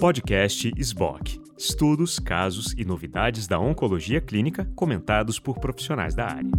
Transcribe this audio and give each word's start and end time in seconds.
Podcast 0.00 0.70
SBOC. 0.76 1.40
Estudos, 1.58 2.18
casos 2.18 2.72
e 2.78 2.84
novidades 2.84 3.46
da 3.46 3.58
oncologia 3.58 4.20
clínica 4.20 4.64
comentados 4.76 5.40
por 5.40 5.58
profissionais 5.58 6.14
da 6.14 6.24
área. 6.24 6.50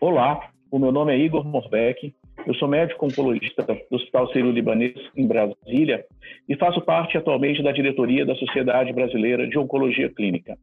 Olá, 0.00 0.50
o 0.70 0.78
meu 0.78 0.92
nome 0.92 1.14
é 1.14 1.18
Igor 1.18 1.44
Morbeck, 1.44 2.14
eu 2.46 2.54
sou 2.54 2.68
médico 2.68 3.06
oncologista 3.06 3.62
do 3.62 3.96
Hospital 3.96 4.32
Sírio-Libanês 4.32 4.94
em 5.16 5.26
Brasília 5.26 6.04
e 6.48 6.56
faço 6.56 6.80
parte 6.80 7.18
atualmente 7.18 7.62
da 7.62 7.72
diretoria 7.72 8.24
da 8.24 8.34
Sociedade 8.36 8.92
Brasileira 8.92 9.48
de 9.48 9.58
Oncologia 9.58 10.08
Clínica. 10.10 10.56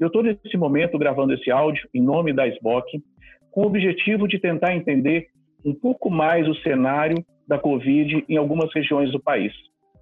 Eu 0.00 0.06
estou 0.06 0.22
nesse 0.22 0.56
momento 0.56 0.98
gravando 0.98 1.34
esse 1.34 1.50
áudio 1.50 1.88
em 1.94 2.02
nome 2.02 2.32
da 2.32 2.48
SBOC 2.48 3.02
com 3.50 3.62
o 3.62 3.66
objetivo 3.66 4.26
de 4.26 4.38
tentar 4.38 4.74
entender 4.74 5.28
um 5.64 5.74
pouco 5.74 6.10
mais 6.10 6.48
o 6.48 6.54
cenário 6.62 7.24
da 7.50 7.58
Covid 7.58 8.24
em 8.28 8.36
algumas 8.36 8.72
regiões 8.72 9.10
do 9.10 9.18
país. 9.18 9.52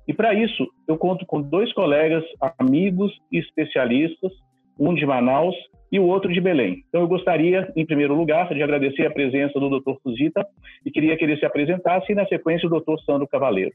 E 0.06 0.12
para 0.12 0.34
isso, 0.34 0.68
eu 0.86 0.98
conto 0.98 1.24
com 1.24 1.40
dois 1.40 1.72
colegas, 1.72 2.22
amigos 2.58 3.10
e 3.32 3.38
especialistas, 3.38 4.30
um 4.78 4.94
de 4.94 5.06
Manaus 5.06 5.54
e 5.90 5.98
o 5.98 6.04
outro 6.04 6.30
de 6.30 6.42
Belém. 6.42 6.84
Então, 6.88 7.00
eu 7.00 7.08
gostaria, 7.08 7.72
em 7.74 7.86
primeiro 7.86 8.14
lugar, 8.14 8.52
de 8.52 8.62
agradecer 8.62 9.06
a 9.06 9.10
presença 9.10 9.58
do 9.58 9.80
Dr. 9.80 9.94
Fuzita 10.02 10.46
e 10.84 10.90
queria 10.90 11.16
que 11.16 11.24
ele 11.24 11.38
se 11.38 11.46
apresentasse 11.46 12.12
e, 12.12 12.14
na 12.14 12.26
sequência, 12.26 12.68
o 12.68 12.80
Dr. 12.80 13.02
Sandro 13.06 13.26
Cavaleiro. 13.26 13.72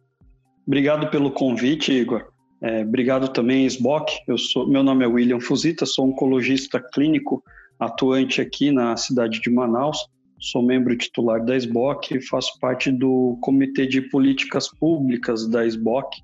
Obrigado 0.67 1.09
pelo 1.09 1.31
convite, 1.31 1.91
Igor. 1.91 2.27
É, 2.61 2.81
obrigado 2.81 3.29
também, 3.29 3.65
SBOC. 3.65 4.19
Eu 4.27 4.37
sou, 4.37 4.67
meu 4.67 4.83
nome 4.83 5.03
é 5.03 5.07
William 5.07 5.39
Fuzita, 5.39 5.83
sou 5.85 6.07
oncologista 6.07 6.79
clínico 6.79 7.43
atuante 7.79 8.39
aqui 8.39 8.71
na 8.71 8.95
cidade 8.95 9.41
de 9.41 9.49
Manaus. 9.49 9.97
Sou 10.43 10.61
membro 10.61 10.93
titular 10.97 11.41
da 11.41 11.55
SBOC 11.55 12.17
e 12.17 12.21
faço 12.21 12.59
parte 12.59 12.91
do 12.91 13.37
Comitê 13.39 13.87
de 13.87 14.01
Políticas 14.01 14.67
Públicas 14.67 15.47
da 15.47 15.65
SBOC 15.65 16.21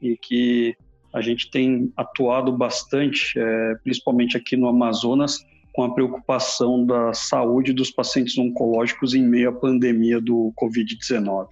e 0.00 0.16
que 0.16 0.74
a 1.12 1.20
gente 1.20 1.50
tem 1.50 1.92
atuado 1.94 2.56
bastante, 2.56 3.38
é, 3.38 3.74
principalmente 3.84 4.34
aqui 4.34 4.56
no 4.56 4.66
Amazonas, 4.66 5.38
com 5.74 5.84
a 5.84 5.92
preocupação 5.92 6.86
da 6.86 7.12
saúde 7.12 7.74
dos 7.74 7.90
pacientes 7.90 8.38
oncológicos 8.38 9.12
em 9.12 9.22
meio 9.22 9.50
à 9.50 9.52
pandemia 9.52 10.22
do 10.22 10.54
Covid-19. 10.58 11.48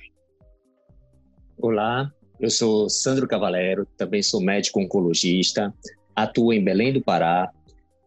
Olá, 1.58 2.10
eu 2.40 2.48
sou 2.48 2.88
Sandro 2.88 3.28
Cavalero, 3.28 3.86
também 3.98 4.22
sou 4.22 4.40
médico 4.40 4.80
oncologista, 4.80 5.74
atuo 6.16 6.54
em 6.54 6.64
Belém 6.64 6.90
do 6.90 7.02
Pará, 7.02 7.50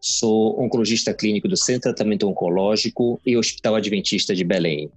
sou 0.02 0.60
oncologista 0.60 1.14
clínico 1.14 1.46
do 1.46 1.56
Centro 1.56 1.90
de 1.90 1.94
Tratamento 1.94 2.28
Oncológico 2.28 3.20
e 3.24 3.36
Hospital 3.36 3.76
Adventista 3.76 4.34
de 4.34 4.42
Belém. 4.42 4.90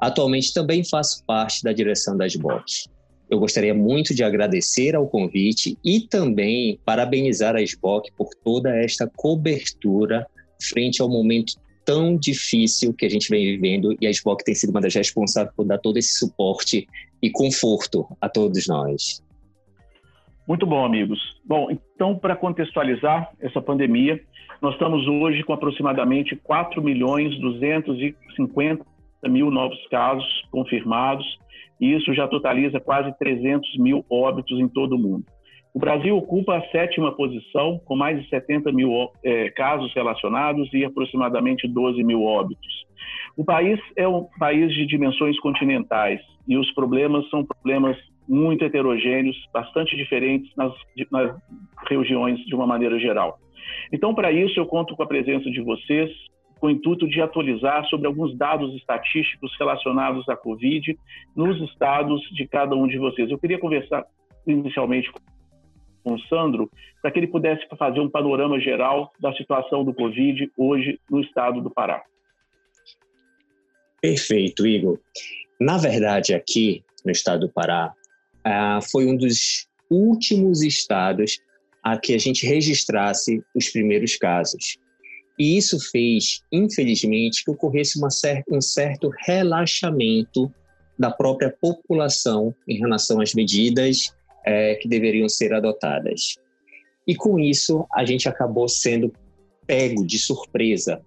Atualmente 0.00 0.54
também 0.54 0.82
faço 0.82 1.22
parte 1.24 1.62
da 1.62 1.72
direção 1.72 2.16
da 2.16 2.26
SBOT. 2.26 2.88
Eu 3.28 3.38
gostaria 3.38 3.74
muito 3.74 4.14
de 4.14 4.24
agradecer 4.24 4.94
ao 4.94 5.06
convite 5.06 5.76
e 5.84 6.00
também 6.00 6.80
parabenizar 6.86 7.54
a 7.54 7.60
SBOC 7.60 8.10
por 8.16 8.30
toda 8.42 8.74
esta 8.74 9.10
cobertura 9.14 10.26
frente 10.62 11.02
ao 11.02 11.08
momento 11.08 11.54
tão 11.84 12.16
difícil 12.16 12.94
que 12.94 13.04
a 13.04 13.10
gente 13.10 13.28
vem 13.28 13.44
vivendo 13.44 13.94
e 14.00 14.06
a 14.06 14.10
SBOC 14.10 14.42
tem 14.42 14.54
sido 14.54 14.70
uma 14.70 14.80
das 14.80 14.94
responsáveis 14.94 15.54
por 15.54 15.66
dar 15.66 15.78
todo 15.78 15.98
esse 15.98 16.18
suporte 16.18 16.86
e 17.20 17.30
conforto 17.30 18.06
a 18.20 18.28
todos 18.28 18.66
nós. 18.66 19.22
Muito 20.46 20.64
bom, 20.64 20.84
amigos. 20.84 21.18
Bom, 21.44 21.68
então, 21.70 22.16
para 22.16 22.36
contextualizar 22.36 23.32
essa 23.40 23.60
pandemia, 23.60 24.20
nós 24.60 24.72
estamos 24.74 25.06
hoje 25.06 25.42
com 25.42 25.52
aproximadamente 25.52 26.36
4 26.36 26.82
milhões 26.82 27.38
250 27.38 28.84
mil 29.28 29.50
novos 29.50 29.78
casos 29.88 30.26
confirmados, 30.50 31.26
e 31.80 31.92
isso 31.92 32.14
já 32.14 32.26
totaliza 32.26 32.80
quase 32.80 33.16
300 33.18 33.76
mil 33.78 34.04
óbitos 34.10 34.58
em 34.58 34.68
todo 34.68 34.96
o 34.96 34.98
mundo. 34.98 35.24
O 35.74 35.78
Brasil 35.78 36.16
ocupa 36.16 36.56
a 36.56 36.62
sétima 36.70 37.12
posição, 37.12 37.78
com 37.84 37.94
mais 37.94 38.22
de 38.22 38.28
70 38.30 38.72
mil 38.72 39.10
é, 39.22 39.50
casos 39.50 39.92
relacionados 39.94 40.72
e 40.72 40.84
aproximadamente 40.84 41.68
12 41.68 42.02
mil 42.02 42.22
óbitos. 42.22 42.86
O 43.36 43.44
país 43.44 43.78
é 43.94 44.08
um 44.08 44.26
país 44.38 44.72
de 44.72 44.86
dimensões 44.86 45.38
continentais 45.38 46.18
e 46.48 46.56
os 46.56 46.72
problemas 46.72 47.28
são 47.28 47.44
problemas 47.44 47.96
muito 48.26 48.64
heterogêneos, 48.64 49.36
bastante 49.52 49.94
diferentes 49.96 50.50
nas, 50.56 50.72
nas 51.12 51.36
regiões 51.86 52.40
de 52.46 52.54
uma 52.54 52.66
maneira 52.66 52.98
geral. 52.98 53.38
Então, 53.92 54.14
para 54.14 54.32
isso, 54.32 54.58
eu 54.58 54.66
conto 54.66 54.96
com 54.96 55.02
a 55.02 55.06
presença 55.06 55.50
de 55.50 55.60
vocês, 55.60 56.10
com 56.58 56.68
o 56.68 56.70
intuito 56.70 57.06
de 57.08 57.20
atualizar 57.20 57.84
sobre 57.86 58.06
alguns 58.06 58.36
dados 58.36 58.74
estatísticos 58.74 59.54
relacionados 59.58 60.28
à 60.28 60.36
Covid 60.36 60.96
nos 61.34 61.60
estados 61.70 62.20
de 62.32 62.46
cada 62.46 62.74
um 62.74 62.86
de 62.86 62.98
vocês. 62.98 63.30
Eu 63.30 63.38
queria 63.38 63.58
conversar 63.58 64.04
inicialmente 64.46 65.10
com 66.02 66.14
o 66.14 66.20
Sandro, 66.28 66.70
para 67.02 67.10
que 67.10 67.18
ele 67.18 67.26
pudesse 67.26 67.66
fazer 67.76 67.98
um 67.98 68.08
panorama 68.08 68.60
geral 68.60 69.12
da 69.20 69.32
situação 69.34 69.84
do 69.84 69.92
Covid 69.92 70.50
hoje 70.56 71.00
no 71.10 71.20
estado 71.20 71.60
do 71.60 71.68
Pará. 71.68 72.02
Perfeito, 74.00 74.64
Igor. 74.64 75.00
Na 75.60 75.78
verdade, 75.78 76.32
aqui 76.32 76.84
no 77.04 77.10
estado 77.10 77.46
do 77.46 77.52
Pará, 77.52 77.92
ah, 78.44 78.78
foi 78.80 79.06
um 79.06 79.16
dos 79.16 79.68
últimos 79.90 80.62
estados 80.62 81.40
a 81.86 81.96
que 81.96 82.14
a 82.14 82.18
gente 82.18 82.44
registrasse 82.44 83.40
os 83.54 83.68
primeiros 83.68 84.16
casos. 84.16 84.76
E 85.38 85.56
isso 85.56 85.78
fez, 85.78 86.40
infelizmente, 86.50 87.44
que 87.44 87.50
ocorresse 87.52 88.00
cer 88.10 88.42
um 88.50 88.60
certo 88.60 89.08
relaxamento 89.24 90.52
da 90.98 91.12
própria 91.12 91.48
população 91.48 92.52
em 92.66 92.76
relação 92.76 93.20
às 93.20 93.34
medidas 93.34 94.12
é, 94.44 94.74
que 94.74 94.88
deveriam 94.88 95.28
ser 95.28 95.54
adotadas. 95.54 96.34
E 97.06 97.14
com 97.14 97.38
isso, 97.38 97.86
a 97.94 98.04
gente 98.04 98.28
acabou 98.28 98.68
sendo 98.68 99.12
pego 99.64 100.04
de 100.04 100.18
surpresa, 100.18 101.00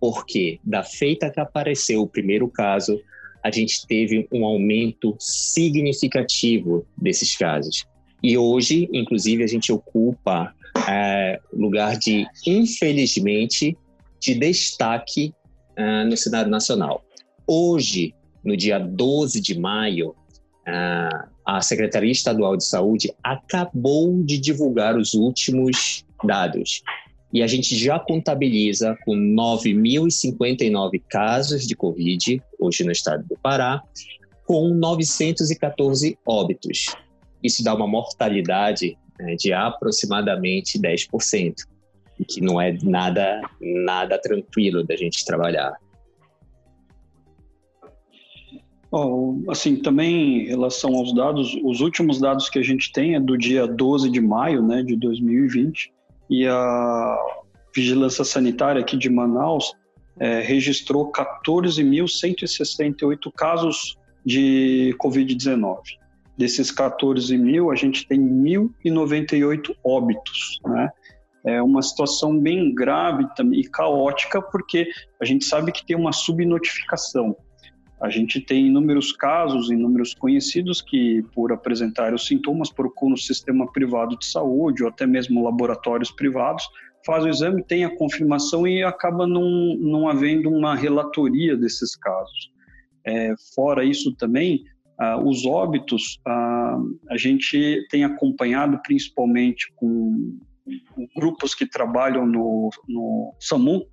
porque 0.00 0.58
da 0.64 0.82
feita 0.82 1.30
que 1.30 1.38
apareceu 1.38 2.02
o 2.02 2.08
primeiro 2.08 2.48
caso, 2.48 3.00
a 3.44 3.50
gente 3.52 3.86
teve 3.86 4.26
um 4.32 4.44
aumento 4.44 5.14
significativo 5.20 6.84
desses 6.98 7.36
casos. 7.36 7.86
E 8.22 8.36
hoje, 8.36 8.88
inclusive, 8.92 9.42
a 9.44 9.46
gente 9.46 9.72
ocupa 9.72 10.54
é, 10.88 11.40
lugar 11.52 11.98
de, 11.98 12.26
infelizmente, 12.46 13.76
de 14.20 14.34
destaque 14.34 15.34
é, 15.76 16.04
no 16.04 16.16
cenário 16.16 16.50
nacional. 16.50 17.04
Hoje, 17.46 18.14
no 18.44 18.56
dia 18.56 18.78
12 18.78 19.40
de 19.40 19.58
maio, 19.58 20.14
é, 20.66 21.08
a 21.44 21.60
Secretaria 21.60 22.10
Estadual 22.10 22.56
de 22.56 22.64
Saúde 22.64 23.12
acabou 23.22 24.22
de 24.22 24.38
divulgar 24.38 24.96
os 24.96 25.14
últimos 25.14 26.04
dados. 26.24 26.82
E 27.32 27.42
a 27.42 27.46
gente 27.46 27.76
já 27.76 27.98
contabiliza 27.98 28.96
com 29.04 29.12
9.059 29.14 31.02
casos 31.08 31.66
de 31.66 31.76
Covid, 31.76 32.42
hoje 32.58 32.84
no 32.84 32.92
estado 32.92 33.24
do 33.28 33.36
Pará, 33.36 33.82
com 34.44 34.68
914 34.70 36.18
óbitos. 36.26 36.86
Isso 37.46 37.64
dá 37.64 37.74
uma 37.74 37.86
mortalidade 37.86 38.96
né, 39.18 39.34
de 39.36 39.52
aproximadamente 39.52 40.78
10%, 40.78 41.54
que 42.28 42.40
não 42.40 42.60
é 42.60 42.76
nada, 42.82 43.40
nada 43.60 44.20
tranquilo 44.20 44.84
da 44.84 44.96
gente 44.96 45.24
trabalhar. 45.24 45.74
Oh, 48.90 49.42
assim, 49.50 49.76
também 49.76 50.44
em 50.44 50.46
relação 50.46 50.94
aos 50.94 51.14
dados, 51.14 51.54
os 51.62 51.80
últimos 51.80 52.20
dados 52.20 52.48
que 52.48 52.58
a 52.58 52.62
gente 52.62 52.90
tem 52.92 53.14
é 53.14 53.20
do 53.20 53.36
dia 53.36 53.66
12 53.66 54.10
de 54.10 54.20
maio 54.20 54.62
né, 54.62 54.82
de 54.82 54.96
2020, 54.96 55.92
e 56.30 56.46
a 56.46 57.18
Vigilância 57.74 58.24
Sanitária 58.24 58.80
aqui 58.80 58.96
de 58.96 59.10
Manaus 59.10 59.74
é, 60.18 60.40
registrou 60.40 61.12
14.168 61.12 63.30
casos 63.36 63.98
de 64.24 64.96
Covid-19. 64.98 65.76
Desses 66.36 66.70
14 66.70 67.36
mil, 67.38 67.70
a 67.70 67.74
gente 67.74 68.06
tem 68.06 68.20
1.098 68.20 69.74
óbitos, 69.82 70.60
né? 70.66 70.90
É 71.44 71.62
uma 71.62 71.80
situação 71.80 72.38
bem 72.38 72.74
grave 72.74 73.24
e 73.52 73.62
caótica, 73.68 74.42
porque 74.42 74.88
a 75.20 75.24
gente 75.24 75.44
sabe 75.44 75.70
que 75.70 75.86
tem 75.86 75.96
uma 75.96 76.12
subnotificação. 76.12 77.36
A 78.00 78.10
gente 78.10 78.40
tem 78.40 78.66
inúmeros 78.66 79.12
casos, 79.12 79.70
inúmeros 79.70 80.12
conhecidos 80.12 80.82
que, 80.82 81.22
por 81.32 81.52
apresentar 81.52 82.12
os 82.12 82.26
sintomas, 82.26 82.70
procuram 82.70 83.14
o 83.14 83.18
sistema 83.18 83.70
privado 83.72 84.18
de 84.18 84.26
saúde 84.26 84.82
ou 84.82 84.90
até 84.90 85.06
mesmo 85.06 85.42
laboratórios 85.42 86.10
privados, 86.10 86.68
faz 87.06 87.24
o 87.24 87.28
exame, 87.28 87.62
tem 87.62 87.84
a 87.84 87.96
confirmação 87.96 88.66
e 88.66 88.82
acaba 88.82 89.26
não, 89.26 89.76
não 89.78 90.08
havendo 90.08 90.50
uma 90.50 90.74
relatoria 90.74 91.56
desses 91.56 91.96
casos. 91.96 92.50
É, 93.06 93.32
fora 93.54 93.84
isso 93.84 94.14
também, 94.16 94.64
ah, 94.98 95.18
os 95.18 95.44
óbitos, 95.44 96.18
ah, 96.26 96.78
a 97.10 97.16
gente 97.16 97.86
tem 97.90 98.04
acompanhado 98.04 98.80
principalmente 98.82 99.72
com 99.76 100.38
grupos 101.14 101.54
que 101.54 101.66
trabalham 101.66 102.26
no, 102.26 102.70
no 102.88 103.34
SAMU, 103.40 103.86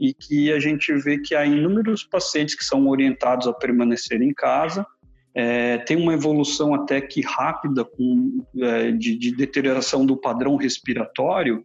e 0.00 0.14
que 0.14 0.52
a 0.52 0.60
gente 0.60 0.92
vê 0.94 1.18
que 1.18 1.34
há 1.34 1.44
inúmeros 1.44 2.04
pacientes 2.04 2.54
que 2.54 2.64
são 2.64 2.86
orientados 2.86 3.48
a 3.48 3.52
permanecer 3.52 4.22
em 4.22 4.32
casa. 4.32 4.86
É, 5.34 5.78
tem 5.78 5.96
uma 5.96 6.14
evolução 6.14 6.74
até 6.74 7.00
que 7.00 7.20
rápida 7.20 7.84
com, 7.84 8.44
é, 8.60 8.92
de, 8.92 9.16
de 9.16 9.34
deterioração 9.34 10.06
do 10.06 10.16
padrão 10.16 10.56
respiratório, 10.56 11.64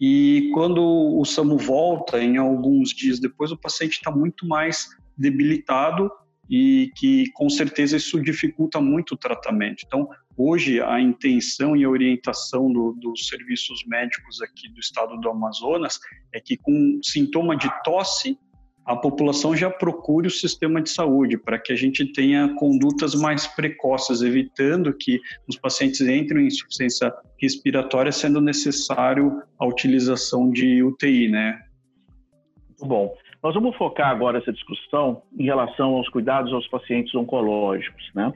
e 0.00 0.50
quando 0.52 0.82
o 0.82 1.24
SAMU 1.24 1.56
volta, 1.56 2.22
em 2.22 2.36
alguns 2.36 2.90
dias 2.90 3.20
depois, 3.20 3.52
o 3.52 3.56
paciente 3.56 3.92
está 3.92 4.10
muito 4.10 4.46
mais 4.46 4.88
debilitado 5.16 6.10
e 6.48 6.90
que 6.96 7.30
com 7.32 7.48
certeza 7.48 7.96
isso 7.96 8.20
dificulta 8.20 8.80
muito 8.80 9.12
o 9.12 9.16
tratamento. 9.16 9.82
Então, 9.86 10.08
hoje 10.36 10.80
a 10.80 11.00
intenção 11.00 11.76
e 11.76 11.84
a 11.84 11.88
orientação 11.88 12.72
do, 12.72 12.92
dos 12.92 13.28
serviços 13.28 13.84
médicos 13.86 14.42
aqui 14.42 14.68
do 14.68 14.80
estado 14.80 15.18
do 15.18 15.28
Amazonas 15.28 15.98
é 16.32 16.40
que 16.40 16.56
com 16.56 16.98
sintoma 17.02 17.56
de 17.56 17.70
tosse 17.82 18.38
a 18.84 18.94
população 18.94 19.56
já 19.56 19.70
procure 19.70 20.26
o 20.26 20.30
sistema 20.30 20.82
de 20.82 20.90
saúde 20.90 21.38
para 21.38 21.58
que 21.58 21.72
a 21.72 21.76
gente 21.76 22.04
tenha 22.12 22.54
condutas 22.56 23.14
mais 23.14 23.46
precoces, 23.46 24.20
evitando 24.20 24.92
que 24.92 25.20
os 25.48 25.56
pacientes 25.56 26.02
entrem 26.02 26.44
em 26.44 26.48
insuficiência 26.48 27.12
respiratória, 27.40 28.12
sendo 28.12 28.42
necessário 28.42 29.42
a 29.58 29.66
utilização 29.66 30.50
de 30.50 30.82
UTI, 30.82 31.28
né? 31.28 31.62
Muito 32.68 32.86
bom. 32.86 33.14
Nós 33.44 33.52
vamos 33.52 33.76
focar 33.76 34.08
agora 34.08 34.38
essa 34.38 34.50
discussão 34.50 35.20
em 35.38 35.44
relação 35.44 35.96
aos 35.96 36.08
cuidados 36.08 36.50
aos 36.50 36.66
pacientes 36.66 37.14
oncológicos, 37.14 38.10
né? 38.14 38.32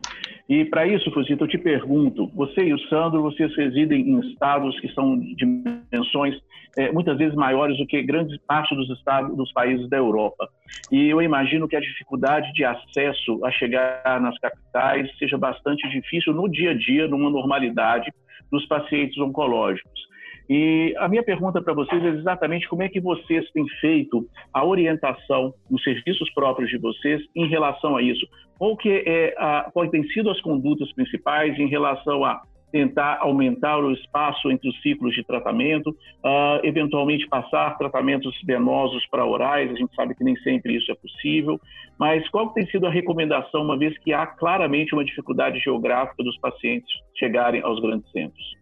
E 0.46 0.66
para 0.66 0.86
isso, 0.86 1.10
Fusito, 1.10 1.44
eu 1.44 1.48
te 1.48 1.56
pergunto, 1.56 2.26
você 2.34 2.60
e 2.60 2.74
o 2.74 2.78
Sandro, 2.90 3.22
vocês 3.22 3.56
residem 3.56 4.02
em 4.02 4.20
estados 4.28 4.78
que 4.80 4.92
são 4.92 5.18
de 5.18 5.34
dimensões 5.34 6.38
é, 6.76 6.92
muitas 6.92 7.16
vezes 7.16 7.34
maiores 7.34 7.78
do 7.78 7.86
que 7.86 8.02
grande 8.02 8.38
parte 8.46 8.76
dos 8.76 8.90
estados 8.90 9.34
dos 9.34 9.50
países 9.50 9.88
da 9.88 9.96
Europa. 9.96 10.46
E 10.92 11.08
eu 11.08 11.22
imagino 11.22 11.66
que 11.66 11.74
a 11.74 11.80
dificuldade 11.80 12.52
de 12.52 12.66
acesso 12.66 13.42
a 13.46 13.50
chegar 13.50 14.20
nas 14.20 14.38
capitais 14.38 15.10
seja 15.18 15.38
bastante 15.38 15.88
difícil 15.88 16.34
no 16.34 16.46
dia 16.50 16.72
a 16.72 16.74
dia, 16.74 17.08
numa 17.08 17.30
normalidade 17.30 18.12
dos 18.52 18.66
pacientes 18.66 19.16
oncológicos. 19.16 20.08
E 20.48 20.94
a 20.96 21.08
minha 21.08 21.22
pergunta 21.22 21.60
para 21.60 21.74
vocês 21.74 22.02
é 22.02 22.08
exatamente 22.08 22.68
como 22.68 22.82
é 22.82 22.88
que 22.88 23.00
vocês 23.00 23.50
têm 23.50 23.66
feito 23.80 24.26
a 24.52 24.64
orientação 24.64 25.52
nos 25.70 25.82
serviços 25.82 26.32
próprios 26.32 26.70
de 26.70 26.78
vocês 26.78 27.22
em 27.36 27.46
relação 27.48 27.96
a 27.96 28.02
isso. 28.02 28.26
Qual 28.58 28.76
que 28.76 29.04
é 29.06 29.34
a, 29.36 29.70
quais 29.72 29.90
têm 29.90 30.02
sido 30.08 30.30
as 30.30 30.40
condutas 30.40 30.90
principais 30.94 31.58
em 31.58 31.68
relação 31.68 32.24
a 32.24 32.40
tentar 32.70 33.18
aumentar 33.20 33.78
o 33.78 33.92
espaço 33.92 34.50
entre 34.50 34.68
os 34.68 34.80
ciclos 34.82 35.14
de 35.14 35.24
tratamento, 35.24 35.90
uh, 35.90 36.60
eventualmente 36.62 37.26
passar 37.26 37.76
tratamentos 37.78 38.34
venosos 38.44 39.06
para 39.06 39.24
orais, 39.24 39.70
a 39.70 39.74
gente 39.74 39.94
sabe 39.94 40.14
que 40.14 40.24
nem 40.24 40.36
sempre 40.36 40.76
isso 40.76 40.90
é 40.92 40.94
possível, 40.94 41.58
mas 41.98 42.28
qual 42.28 42.50
tem 42.50 42.66
sido 42.66 42.86
a 42.86 42.90
recomendação, 42.90 43.62
uma 43.62 43.78
vez 43.78 43.96
que 43.98 44.12
há 44.12 44.26
claramente 44.26 44.92
uma 44.92 45.04
dificuldade 45.04 45.58
geográfica 45.60 46.22
dos 46.22 46.38
pacientes 46.38 46.90
chegarem 47.18 47.62
aos 47.62 47.80
grandes 47.80 48.10
centros? 48.10 48.58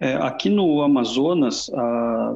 É, 0.00 0.14
aqui 0.14 0.48
no 0.48 0.80
Amazonas, 0.80 1.70
a, 1.74 2.34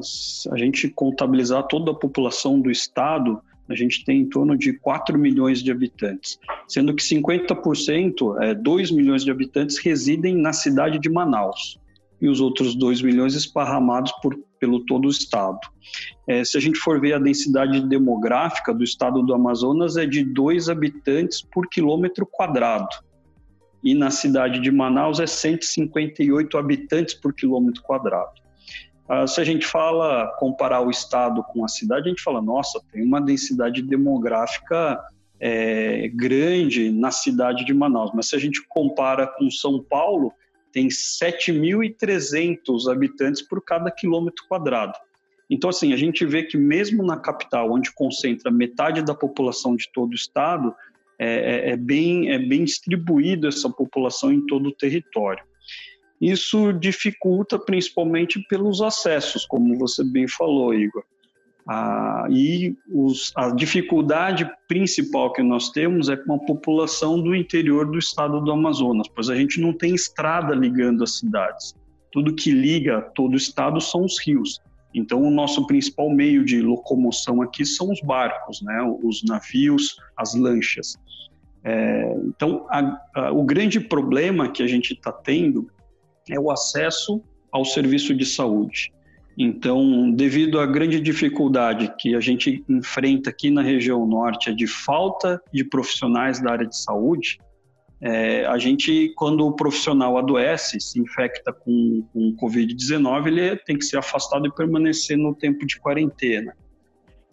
a 0.51 0.57
gente 0.57 0.87
contabilizar 0.87 1.63
toda 1.63 1.89
a 1.89 1.95
população 1.95 2.61
do 2.61 2.69
estado, 2.69 3.41
a 3.67 3.73
gente 3.73 4.05
tem 4.05 4.21
em 4.21 4.29
torno 4.29 4.55
de 4.55 4.73
4 4.73 5.17
milhões 5.17 5.63
de 5.63 5.71
habitantes, 5.71 6.37
sendo 6.67 6.93
que 6.93 7.01
50%, 7.01 8.39
é, 8.39 8.53
2 8.53 8.91
milhões 8.91 9.23
de 9.23 9.31
habitantes, 9.31 9.79
residem 9.79 10.35
na 10.35 10.53
cidade 10.53 10.99
de 10.99 11.09
Manaus, 11.09 11.79
e 12.21 12.29
os 12.29 12.39
outros 12.39 12.75
2 12.75 13.01
milhões 13.01 13.33
esparramados 13.33 14.11
por, 14.21 14.37
pelo 14.59 14.85
todo 14.85 15.05
o 15.05 15.09
estado. 15.11 15.59
É, 16.27 16.43
se 16.43 16.57
a 16.59 16.61
gente 16.61 16.77
for 16.77 17.01
ver 17.01 17.13
a 17.13 17.19
densidade 17.19 17.81
demográfica 17.87 18.75
do 18.75 18.83
estado 18.83 19.23
do 19.23 19.33
Amazonas, 19.33 19.97
é 19.97 20.05
de 20.05 20.23
2 20.23 20.69
habitantes 20.69 21.41
por 21.41 21.67
quilômetro 21.67 22.27
quadrado 22.31 22.87
e 23.85 23.93
na 23.93 24.09
cidade 24.09 24.59
de 24.59 24.71
Manaus 24.71 25.19
é 25.19 25.27
158 25.27 26.57
habitantes 26.57 27.13
por 27.13 27.35
quilômetro 27.35 27.83
quadrado. 27.83 28.31
Ah, 29.07 29.27
se 29.27 29.39
a 29.39 29.43
gente 29.43 29.67
fala, 29.67 30.33
comparar 30.39 30.81
o 30.81 30.89
estado 30.89 31.43
com 31.43 31.63
a 31.63 31.67
cidade, 31.67 32.07
a 32.07 32.09
gente 32.09 32.23
fala, 32.23 32.41
nossa, 32.41 32.81
tem 32.91 33.03
uma 33.03 33.21
densidade 33.21 33.83
demográfica 33.83 34.99
é, 35.39 36.07
grande 36.07 36.89
na 36.89 37.11
cidade 37.11 37.63
de 37.63 37.75
Manaus, 37.75 38.09
mas 38.15 38.29
se 38.29 38.35
a 38.35 38.39
gente 38.39 38.65
compara 38.67 39.27
com 39.27 39.51
São 39.51 39.83
Paulo, 39.83 40.33
tem 40.71 40.87
7.300 40.87 42.91
habitantes 42.91 43.43
por 43.43 43.63
cada 43.63 43.91
quilômetro 43.91 44.43
quadrado. 44.49 44.93
Então, 45.47 45.69
assim, 45.69 45.93
a 45.93 45.97
gente 45.97 46.25
vê 46.25 46.41
que 46.41 46.57
mesmo 46.57 47.03
na 47.03 47.17
capital, 47.17 47.71
onde 47.71 47.93
concentra 47.93 48.49
metade 48.49 49.03
da 49.03 49.13
população 49.13 49.75
de 49.75 49.87
todo 49.93 50.13
o 50.13 50.15
estado, 50.15 50.73
é, 51.19 51.27
é, 51.27 51.69
é, 51.71 51.77
bem, 51.77 52.29
é 52.29 52.39
bem 52.39 52.63
distribuído 52.63 53.47
essa 53.47 53.69
população 53.69 54.31
em 54.31 54.45
todo 54.45 54.67
o 54.67 54.75
território. 54.75 55.43
Isso 56.19 56.71
dificulta 56.73 57.59
principalmente 57.59 58.39
pelos 58.47 58.81
acessos, 58.81 59.45
como 59.45 59.77
você 59.77 60.03
bem 60.03 60.27
falou, 60.27 60.73
Igor. 60.73 61.03
Ah, 61.67 62.27
e 62.29 62.75
os, 62.87 63.31
a 63.35 63.49
dificuldade 63.49 64.49
principal 64.67 65.33
que 65.33 65.41
nós 65.41 65.69
temos 65.69 66.09
é 66.09 66.15
com 66.15 66.35
a 66.35 66.39
população 66.39 67.19
do 67.19 67.35
interior 67.35 67.89
do 67.89 67.97
estado 67.97 68.39
do 68.39 68.51
Amazonas, 68.51 69.07
pois 69.07 69.29
a 69.29 69.35
gente 69.35 69.59
não 69.59 69.73
tem 69.73 69.95
estrada 69.95 70.53
ligando 70.53 71.03
as 71.03 71.17
cidades. 71.17 71.73
Tudo 72.11 72.35
que 72.35 72.51
liga 72.51 73.01
todo 73.15 73.33
o 73.33 73.37
estado 73.37 73.81
são 73.81 74.05
os 74.05 74.19
rios. 74.19 74.61
Então, 74.95 75.21
o 75.21 75.29
nosso 75.29 75.67
principal 75.67 76.09
meio 76.09 76.45
de 76.45 76.61
locomoção 76.61 77.41
aqui 77.41 77.65
são 77.65 77.91
os 77.91 77.99
barcos, 77.99 78.61
né? 78.61 78.81
os 79.03 79.23
navios, 79.23 79.97
as 80.15 80.33
lanchas. 80.33 80.97
É, 81.65 82.15
então, 82.23 82.65
a, 82.69 83.01
a, 83.13 83.31
o 83.31 83.43
grande 83.43 83.79
problema 83.79 84.49
que 84.49 84.63
a 84.63 84.67
gente 84.67 84.93
está 84.93 85.11
tendo 85.11 85.69
é 86.29 86.39
o 86.39 86.49
acesso 86.49 87.21
ao 87.51 87.65
serviço 87.65 88.15
de 88.15 88.25
saúde. 88.25 88.93
Então, 89.37 90.11
devido 90.11 90.61
à 90.61 90.65
grande 90.65 90.99
dificuldade 90.99 91.93
que 91.99 92.15
a 92.15 92.21
gente 92.21 92.63
enfrenta 92.69 93.29
aqui 93.29 93.51
na 93.51 93.61
região 93.61 94.05
norte, 94.05 94.49
é 94.49 94.53
de 94.53 94.65
falta 94.65 95.41
de 95.51 95.63
profissionais 95.65 96.41
da 96.41 96.51
área 96.51 96.65
de 96.65 96.77
saúde, 96.77 97.37
é, 98.01 98.45
a 98.45 98.57
gente, 98.57 99.13
quando 99.15 99.45
o 99.45 99.55
profissional 99.55 100.17
adoece, 100.17 100.79
se 100.79 100.99
infecta 100.99 101.53
com, 101.53 102.05
com 102.11 102.35
Covid-19, 102.35 103.27
ele 103.27 103.55
tem 103.57 103.77
que 103.77 103.85
ser 103.85 103.97
afastado 103.97 104.45
e 104.47 104.51
permanecer 104.53 105.17
no 105.17 105.33
tempo 105.33 105.65
de 105.65 105.79
quarentena. 105.79 106.55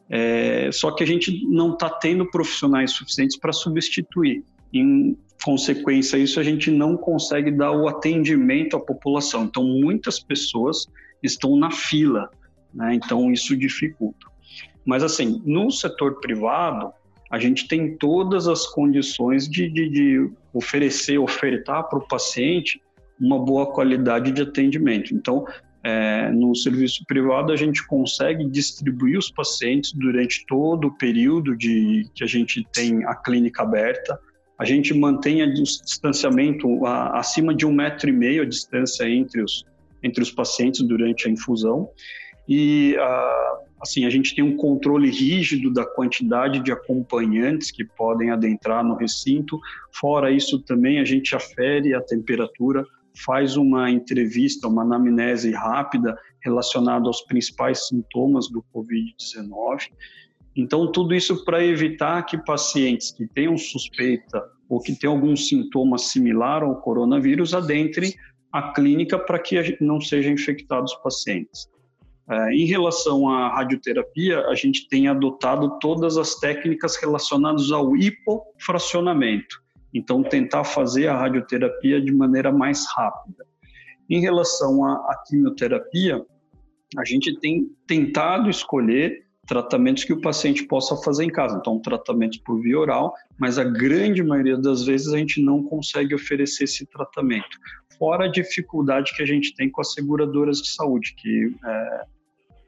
É, 0.08 0.70
só 0.72 0.90
que 0.90 1.02
a 1.02 1.06
gente 1.06 1.46
não 1.48 1.72
está 1.72 1.88
tendo 1.88 2.30
profissionais 2.30 2.92
suficientes 2.92 3.36
para 3.36 3.52
substituir. 3.52 4.44
Em 4.72 5.16
consequência 5.44 6.16
isso, 6.16 6.38
a 6.38 6.42
gente 6.42 6.70
não 6.70 6.96
consegue 6.96 7.50
dar 7.50 7.72
o 7.72 7.88
atendimento 7.88 8.76
à 8.76 8.80
população. 8.80 9.44
Então, 9.44 9.64
muitas 9.64 10.20
pessoas 10.20 10.86
estão 11.22 11.56
na 11.56 11.70
fila, 11.70 12.30
né? 12.72 12.94
então 12.94 13.32
isso 13.32 13.56
dificulta. 13.56 14.26
Mas, 14.84 15.02
assim, 15.02 15.42
no 15.44 15.70
setor 15.70 16.20
privado, 16.20 16.92
a 17.32 17.38
gente 17.38 17.66
tem 17.66 17.96
todas 17.96 18.46
as 18.46 18.66
condições 18.66 19.48
de, 19.48 19.66
de, 19.70 19.88
de 19.88 20.30
oferecer, 20.52 21.16
ofertar 21.16 21.88
para 21.88 21.98
o 21.98 22.06
paciente 22.06 22.78
uma 23.18 23.42
boa 23.42 23.72
qualidade 23.72 24.30
de 24.32 24.42
atendimento. 24.42 25.14
Então, 25.14 25.46
é, 25.82 26.28
no 26.30 26.54
serviço 26.54 27.02
privado, 27.06 27.50
a 27.50 27.56
gente 27.56 27.86
consegue 27.86 28.44
distribuir 28.44 29.18
os 29.18 29.30
pacientes 29.30 29.94
durante 29.94 30.44
todo 30.46 30.88
o 30.88 30.98
período 30.98 31.56
de 31.56 32.06
que 32.14 32.22
a 32.22 32.26
gente 32.26 32.68
tem 32.70 33.02
a 33.06 33.14
clínica 33.14 33.62
aberta. 33.62 34.20
A 34.58 34.66
gente 34.66 34.92
mantém 34.92 35.42
o 35.42 35.54
distanciamento 35.54 36.84
a, 36.84 37.18
acima 37.18 37.54
de 37.54 37.64
um 37.64 37.72
metro 37.72 38.10
e 38.10 38.12
meio 38.12 38.42
a 38.42 38.46
distância 38.46 39.08
entre 39.08 39.42
os, 39.42 39.64
entre 40.02 40.22
os 40.22 40.30
pacientes 40.30 40.82
durante 40.82 41.26
a 41.26 41.30
infusão. 41.30 41.88
E 42.46 42.94
a, 42.98 43.58
assim, 43.82 44.04
a 44.04 44.10
gente 44.10 44.34
tem 44.34 44.44
um 44.44 44.56
controle 44.56 45.10
rígido 45.10 45.72
da 45.72 45.84
quantidade 45.84 46.60
de 46.60 46.70
acompanhantes 46.70 47.72
que 47.72 47.84
podem 47.84 48.30
adentrar 48.30 48.84
no 48.84 48.94
recinto. 48.94 49.58
Fora 49.92 50.30
isso, 50.30 50.60
também 50.60 51.00
a 51.00 51.04
gente 51.04 51.34
afere 51.34 51.92
a 51.92 52.00
temperatura, 52.00 52.86
faz 53.24 53.56
uma 53.56 53.90
entrevista, 53.90 54.68
uma 54.68 54.82
anamnese 54.82 55.50
rápida 55.50 56.16
relacionada 56.40 57.06
aos 57.06 57.22
principais 57.22 57.88
sintomas 57.88 58.48
do 58.48 58.64
Covid-19. 58.72 59.90
Então, 60.54 60.90
tudo 60.92 61.14
isso 61.14 61.44
para 61.44 61.64
evitar 61.64 62.22
que 62.22 62.38
pacientes 62.38 63.10
que 63.10 63.26
tenham 63.26 63.58
suspeita 63.58 64.42
ou 64.68 64.80
que 64.80 64.94
tenham 64.94 65.14
algum 65.14 65.34
sintoma 65.34 65.98
similar 65.98 66.62
ao 66.62 66.80
coronavírus 66.80 67.52
adentrem 67.52 68.14
a 68.52 68.72
clínica 68.72 69.18
para 69.18 69.38
que 69.38 69.76
não 69.80 70.00
sejam 70.00 70.32
infectados 70.32 70.94
pacientes. 70.96 71.68
É, 72.30 72.52
em 72.52 72.64
relação 72.64 73.28
à 73.28 73.48
radioterapia, 73.48 74.46
a 74.46 74.54
gente 74.54 74.88
tem 74.88 75.08
adotado 75.08 75.78
todas 75.80 76.16
as 76.16 76.36
técnicas 76.36 76.96
relacionadas 76.96 77.70
ao 77.72 77.96
hipofracionamento. 77.96 79.60
Então, 79.92 80.22
tentar 80.22 80.64
fazer 80.64 81.08
a 81.08 81.16
radioterapia 81.16 82.00
de 82.00 82.12
maneira 82.12 82.50
mais 82.50 82.86
rápida. 82.94 83.44
Em 84.08 84.20
relação 84.20 84.84
à, 84.84 84.94
à 84.94 85.22
quimioterapia, 85.26 86.24
a 86.96 87.04
gente 87.04 87.38
tem 87.40 87.70
tentado 87.86 88.48
escolher 88.48 89.26
tratamentos 89.52 90.02
que 90.02 90.14
o 90.14 90.20
paciente 90.20 90.64
possa 90.64 90.96
fazer 90.96 91.24
em 91.24 91.30
casa. 91.30 91.58
Então, 91.58 91.78
tratamentos 91.78 92.38
por 92.38 92.58
via 92.62 92.78
oral, 92.78 93.14
mas 93.38 93.58
a 93.58 93.64
grande 93.64 94.22
maioria 94.22 94.56
das 94.56 94.84
vezes 94.86 95.12
a 95.12 95.18
gente 95.18 95.42
não 95.42 95.62
consegue 95.62 96.14
oferecer 96.14 96.64
esse 96.64 96.86
tratamento. 96.86 97.58
Fora 97.98 98.24
a 98.24 98.30
dificuldade 98.30 99.14
que 99.14 99.22
a 99.22 99.26
gente 99.26 99.54
tem 99.54 99.68
com 99.68 99.82
as 99.82 99.92
seguradoras 99.92 100.62
de 100.62 100.70
saúde, 100.70 101.14
que 101.14 101.54
é, 101.66 102.00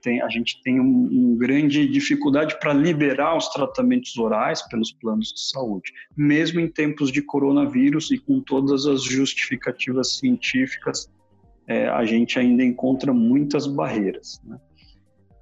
tem, 0.03 0.21
a 0.21 0.29
gente 0.29 0.61
tem 0.63 0.79
uma 0.79 1.09
um 1.11 1.37
grande 1.39 1.89
dificuldade 1.89 2.59
para 2.61 2.75
liberar 2.75 3.35
os 3.35 3.49
tratamentos 3.49 4.15
orais 4.19 4.61
pelos 4.69 4.93
planos 4.93 5.33
de 5.33 5.41
saúde, 5.41 5.91
mesmo 6.15 6.61
em 6.61 6.69
tempos 6.69 7.11
de 7.11 7.23
coronavírus 7.23 8.11
e 8.11 8.19
com 8.19 8.41
todas 8.41 8.85
as 8.85 9.03
justificativas 9.03 10.19
científicas, 10.19 11.11
é, 11.67 11.89
a 11.89 12.05
gente 12.05 12.39
ainda 12.39 12.63
encontra 12.63 13.11
muitas 13.15 13.67
barreiras. 13.67 14.39
Né? 14.45 14.59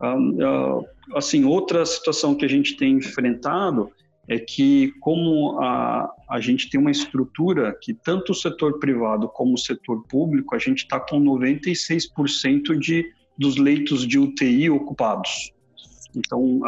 Ah, 0.01 0.81
assim, 1.15 1.45
outra 1.45 1.85
situação 1.85 2.35
que 2.35 2.45
a 2.45 2.49
gente 2.49 2.77
tem 2.77 2.95
enfrentado 2.95 3.91
é 4.29 4.39
que, 4.39 4.93
como 5.01 5.59
a, 5.61 6.09
a 6.31 6.41
gente 6.41 6.71
tem 6.71 6.81
uma 6.81 6.91
estrutura 6.91 7.77
que 7.81 7.93
tanto 7.93 8.33
o 8.33 8.35
setor 8.35 8.79
privado 8.79 9.29
como 9.29 9.55
o 9.55 9.59
setor 9.59 10.07
público, 10.07 10.55
a 10.55 10.59
gente 10.59 10.79
está 10.79 11.01
com 11.01 11.21
96% 11.21 12.79
de 12.79 13.11
dos 13.37 13.57
leitos 13.57 14.07
de 14.07 14.19
UTI 14.19 14.71
ocupados. 14.71 15.53
Então, 16.15 16.61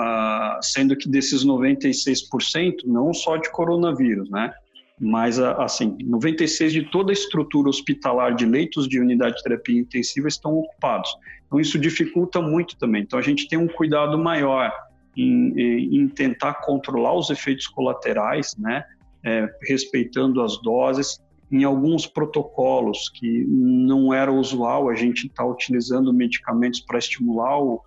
sendo 0.62 0.96
que 0.96 1.08
desses 1.08 1.44
96%, 1.44 2.84
não 2.86 3.12
só 3.12 3.36
de 3.36 3.50
coronavírus, 3.50 4.30
né? 4.30 4.52
Mas, 4.98 5.38
assim, 5.38 5.96
96% 5.98 6.70
de 6.70 6.90
toda 6.90 7.12
a 7.12 7.14
estrutura 7.14 7.68
hospitalar 7.68 8.34
de 8.34 8.46
leitos 8.46 8.88
de 8.88 8.98
unidade 8.98 9.36
de 9.36 9.42
terapia 9.42 9.78
intensiva 9.78 10.28
estão 10.28 10.56
ocupados. 10.56 11.10
Então, 11.54 11.60
isso 11.60 11.78
dificulta 11.78 12.42
muito 12.42 12.76
também. 12.76 13.02
Então, 13.02 13.16
a 13.16 13.22
gente 13.22 13.46
tem 13.46 13.56
um 13.56 13.68
cuidado 13.68 14.18
maior 14.18 14.72
em, 15.16 16.00
em 16.00 16.08
tentar 16.08 16.54
controlar 16.54 17.14
os 17.14 17.30
efeitos 17.30 17.68
colaterais, 17.68 18.56
né? 18.58 18.84
É, 19.22 19.48
respeitando 19.62 20.42
as 20.42 20.60
doses, 20.60 21.22
em 21.50 21.62
alguns 21.62 22.06
protocolos 22.06 23.08
que 23.08 23.44
não 23.46 24.12
era 24.12 24.32
usual 24.32 24.90
a 24.90 24.94
gente 24.94 25.28
estar 25.28 25.44
tá 25.44 25.48
utilizando 25.48 26.12
medicamentos 26.12 26.80
para 26.80 26.98
estimular 26.98 27.58
o, 27.58 27.80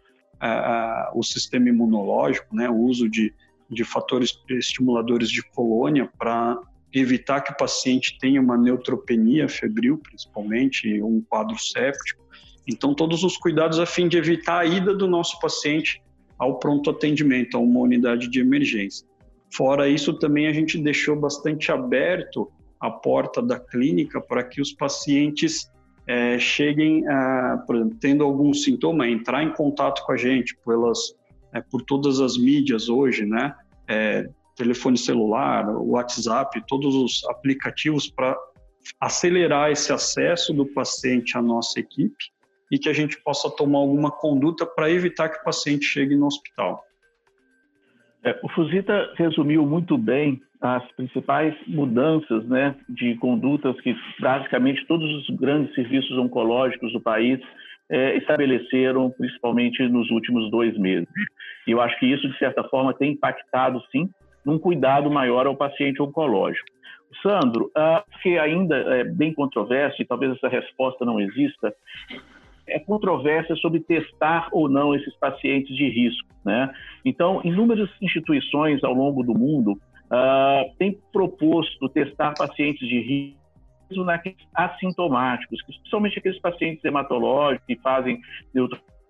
o 1.14 1.22
sistema 1.22 1.70
imunológico, 1.70 2.56
né, 2.56 2.68
o 2.68 2.78
uso 2.78 3.08
de, 3.08 3.32
de 3.70 3.84
fatores 3.84 4.34
estimuladores 4.50 5.30
de 5.30 5.44
colônia 5.52 6.10
para 6.18 6.60
evitar 6.92 7.42
que 7.42 7.52
o 7.52 7.58
paciente 7.58 8.18
tenha 8.20 8.42
uma 8.42 8.58
neutropenia 8.58 9.48
febril, 9.48 10.00
principalmente, 10.00 11.00
um 11.04 11.22
quadro 11.22 11.56
séptico. 11.60 12.27
Então, 12.68 12.94
todos 12.94 13.24
os 13.24 13.38
cuidados 13.38 13.80
a 13.80 13.86
fim 13.86 14.08
de 14.08 14.18
evitar 14.18 14.60
a 14.60 14.66
ida 14.66 14.94
do 14.94 15.08
nosso 15.08 15.40
paciente 15.40 16.02
ao 16.38 16.60
pronto 16.60 16.90
atendimento, 16.90 17.56
a 17.56 17.60
uma 17.60 17.80
unidade 17.80 18.30
de 18.30 18.40
emergência. 18.40 19.08
Fora 19.52 19.88
isso, 19.88 20.14
também 20.14 20.48
a 20.48 20.54
gente 20.54 20.78
deixou 20.78 21.16
bastante 21.16 21.72
aberto 21.72 22.52
a 22.80 22.92
porta 22.92 23.42
da 23.42 23.60
clínica 23.60 24.22
para 24.22 24.44
que 24.44 24.62
os 24.62 24.74
pacientes 24.74 25.72
é, 26.06 26.38
cheguem, 26.38 27.08
a, 27.08 27.64
por 27.66 27.76
exemplo, 27.76 27.98
tendo 28.00 28.24
algum 28.24 28.54
sintoma, 28.54 29.08
entrar 29.08 29.44
em 29.44 29.52
contato 29.52 30.06
com 30.06 30.12
a 30.12 30.18
gente 30.18 30.56
pelas, 30.66 31.16
é, 31.54 31.62
por 31.62 31.82
todas 31.82 32.20
as 32.20 32.38
mídias 32.38 32.90
hoje, 32.90 33.26
né? 33.26 33.56
É, 33.88 34.30
telefone 34.56 34.98
celular, 34.98 35.70
WhatsApp, 35.70 36.62
todos 36.68 36.94
os 36.96 37.24
aplicativos 37.30 38.10
para 38.10 38.36
acelerar 39.00 39.72
esse 39.72 39.94
acesso 39.94 40.54
do 40.54 40.66
paciente 40.66 41.38
à 41.38 41.42
nossa 41.42 41.80
equipe 41.80 42.16
e 42.72 42.78
que 42.78 42.90
a 42.90 42.94
gente 42.94 43.22
possa 43.22 43.50
tomar 43.50 43.80
alguma 43.80 44.12
conduta 44.12 44.66
para 44.66 44.90
evitar 44.90 45.30
que 45.30 45.40
o 45.40 45.44
paciente 45.44 45.86
chegue 45.86 46.16
no 46.16 46.28
hospital. 46.28 46.84
É, 48.24 48.38
o 48.44 48.50
Fusita 48.50 49.14
resumiu 49.16 49.66
muito 49.66 49.98
bem 49.98 50.42
as 50.60 50.84
principais 50.94 51.56
mudanças 51.68 52.46
né, 52.48 52.76
de 52.90 53.16
condutas 53.16 53.80
que 53.82 53.96
praticamente 54.18 54.86
todos 54.88 55.10
os 55.12 55.36
grandes 55.38 55.74
serviços 55.76 56.18
oncológicos 56.18 56.92
do 56.92 57.00
país 57.00 57.40
é, 57.90 58.18
estabeleceram, 58.18 59.10
principalmente 59.12 59.88
nos 59.88 60.10
últimos 60.10 60.50
dois 60.52 60.78
meses. 60.78 61.08
E 61.66 61.72
eu 61.72 61.80
acho 61.80 61.98
que 62.00 62.06
isso, 62.06 62.28
de 62.28 62.38
certa 62.38 62.64
forma, 62.64 62.94
tem 62.94 63.14
impactado, 63.14 63.82
sim, 63.92 64.10
num 64.44 64.58
cuidado 64.58 65.10
maior 65.10 65.46
ao 65.46 65.56
paciente 65.56 66.02
oncológico. 66.02 66.68
Sandro, 67.22 67.72
uh, 67.76 68.04
que 68.22 68.38
ainda 68.38 68.76
é 68.76 69.04
bem 69.04 69.34
controverso, 69.34 70.02
e 70.02 70.06
talvez 70.06 70.34
essa 70.34 70.48
resposta 70.48 71.06
não 71.06 71.20
exista, 71.20 71.74
é 72.68 72.80
controvérsia 72.80 73.56
sobre 73.56 73.80
testar 73.80 74.50
ou 74.52 74.70
não 74.70 74.94
esses 74.94 75.16
pacientes 75.18 75.76
de 75.76 75.90
risco. 75.90 76.28
Né? 76.46 76.74
Então, 77.06 77.42
inúmeras 77.44 77.90
instituições 78.02 78.84
ao 78.84 78.94
longo 78.94 79.24
do 79.24 79.34
mundo 79.34 79.72
uh, 79.72 80.78
têm 80.78 80.98
proposto 81.12 81.90
testar 81.90 82.34
pacientes 82.34 82.88
de 82.88 83.00
risco 83.00 83.38
assintomáticos, 84.54 85.64
principalmente 85.64 86.20
aqueles 86.20 86.40
pacientes 86.42 86.84
hematológicos 86.84 87.66
que 87.66 87.78
fazem 87.78 88.20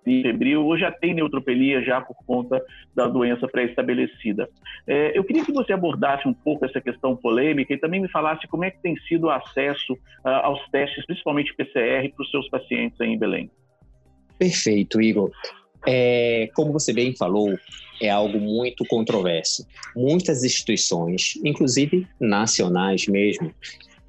neutropenia 0.07 0.21
febril 0.23 0.77
já 0.77 0.91
tem 0.91 1.13
neutropenia 1.13 1.81
já 1.83 2.01
por 2.01 2.15
conta 2.25 2.63
da 2.95 3.07
doença 3.07 3.47
pré-estabelecida. 3.47 4.49
É, 4.87 5.17
eu 5.17 5.23
queria 5.23 5.43
que 5.43 5.51
você 5.51 5.73
abordasse 5.73 6.27
um 6.27 6.33
pouco 6.33 6.65
essa 6.65 6.79
questão 6.79 7.15
polêmica 7.15 7.73
e 7.73 7.77
também 7.77 8.01
me 8.01 8.09
falasse 8.09 8.47
como 8.47 8.63
é 8.63 8.71
que 8.71 8.81
tem 8.81 8.95
sido 9.01 9.25
o 9.27 9.29
acesso 9.29 9.93
uh, 9.93 10.29
aos 10.43 10.67
testes, 10.69 11.05
principalmente 11.05 11.55
PCR, 11.55 12.09
para 12.15 12.23
os 12.23 12.31
seus 12.31 12.49
pacientes 12.49 12.99
aí 13.01 13.09
em 13.09 13.17
Belém. 13.17 13.49
Perfeito, 14.37 15.01
Igor. 15.01 15.31
É, 15.85 16.49
como 16.55 16.71
você 16.71 16.93
bem 16.93 17.15
falou, 17.15 17.53
é 18.01 18.09
algo 18.09 18.39
muito 18.39 18.85
controverso. 18.85 19.65
Muitas 19.95 20.43
instituições, 20.43 21.33
inclusive 21.43 22.07
nacionais 22.19 23.07
mesmo, 23.07 23.51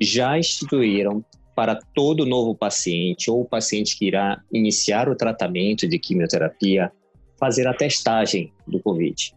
já 0.00 0.38
instituíram 0.38 1.24
para 1.58 1.74
todo 1.92 2.24
novo 2.24 2.54
paciente 2.54 3.32
ou 3.32 3.44
paciente 3.44 3.98
que 3.98 4.06
irá 4.06 4.40
iniciar 4.52 5.08
o 5.08 5.16
tratamento 5.16 5.88
de 5.88 5.98
quimioterapia 5.98 6.92
fazer 7.36 7.66
a 7.66 7.74
testagem 7.74 8.52
do 8.64 8.78
Covid. 8.78 9.34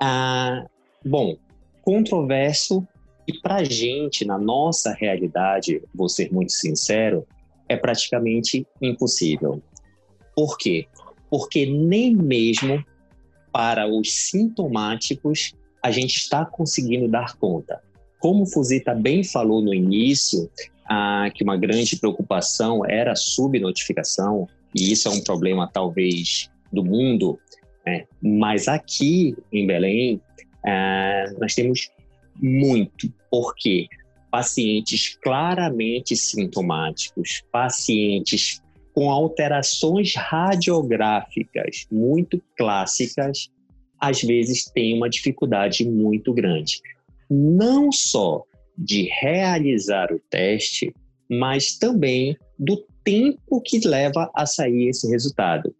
Ah, 0.00 0.64
bom, 1.04 1.36
controverso 1.82 2.86
e 3.26 3.32
para 3.40 3.56
a 3.56 3.64
gente, 3.64 4.24
na 4.24 4.38
nossa 4.38 4.92
realidade, 4.92 5.82
vou 5.92 6.08
ser 6.08 6.32
muito 6.32 6.52
sincero, 6.52 7.26
é 7.68 7.76
praticamente 7.76 8.64
impossível. 8.80 9.60
Por 10.36 10.56
quê? 10.58 10.86
Porque 11.28 11.66
nem 11.66 12.14
mesmo 12.14 12.84
para 13.50 13.84
os 13.88 14.12
sintomáticos 14.12 15.54
a 15.82 15.90
gente 15.90 16.18
está 16.18 16.46
conseguindo 16.46 17.08
dar 17.08 17.36
conta. 17.36 17.82
Como 18.20 18.44
o 18.44 18.46
Fuzita 18.46 18.94
bem 18.94 19.24
falou 19.24 19.60
no 19.60 19.74
início, 19.74 20.48
ah, 20.88 21.28
que 21.34 21.44
uma 21.44 21.56
grande 21.56 21.96
preocupação 21.96 22.84
era 22.84 23.12
a 23.12 23.16
subnotificação, 23.16 24.46
e 24.74 24.92
isso 24.92 25.08
é 25.08 25.10
um 25.10 25.20
problema 25.20 25.68
talvez 25.72 26.50
do 26.72 26.84
mundo, 26.84 27.38
né? 27.86 28.04
mas 28.22 28.68
aqui 28.68 29.36
em 29.52 29.66
Belém 29.66 30.20
ah, 30.66 31.26
nós 31.38 31.54
temos 31.54 31.90
muito, 32.40 33.12
porque 33.30 33.86
pacientes 34.30 35.16
claramente 35.22 36.14
sintomáticos, 36.14 37.42
pacientes 37.50 38.62
com 38.94 39.10
alterações 39.10 40.14
radiográficas 40.14 41.86
muito 41.90 42.42
clássicas, 42.56 43.48
às 44.00 44.22
vezes 44.22 44.64
têm 44.64 44.96
uma 44.96 45.08
dificuldade 45.08 45.88
muito 45.88 46.32
grande. 46.32 46.80
Não 47.30 47.92
só 47.92 48.44
de 48.78 49.08
realizar 49.20 50.12
o 50.12 50.20
teste, 50.30 50.94
mas 51.28 51.76
também 51.76 52.36
do 52.56 52.86
tempo 53.02 53.60
que 53.60 53.80
leva 53.86 54.30
a 54.34 54.46
sair 54.46 54.88
esse 54.88 55.10
resultado. 55.10 55.74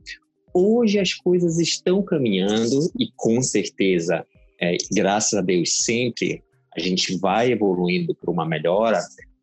Hoje 0.53 0.99
as 0.99 1.15
coisas 1.15 1.59
estão 1.59 2.03
caminhando 2.03 2.91
e 2.99 3.09
com 3.15 3.41
certeza, 3.41 4.27
é, 4.61 4.77
graças 4.93 5.39
a 5.39 5.43
Deus, 5.43 5.85
sempre 5.85 6.43
a 6.77 6.81
gente 6.81 7.17
vai 7.19 7.53
evoluindo 7.53 8.15
para 8.15 8.31
uma 8.31 8.47
melhora, 8.47 9.01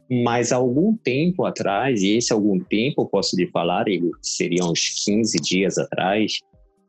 mas 0.10 0.52
algum 0.52 0.96
tempo 0.96 1.46
atrás, 1.46 2.02
e 2.02 2.18
esse 2.18 2.34
algum 2.34 2.60
tempo 2.60 3.02
eu 3.02 3.06
posso 3.06 3.36
lhe 3.36 3.48
falar, 3.48 3.86
seriam 4.22 4.72
uns 4.72 5.04
15 5.06 5.38
dias 5.38 5.78
atrás, 5.78 6.40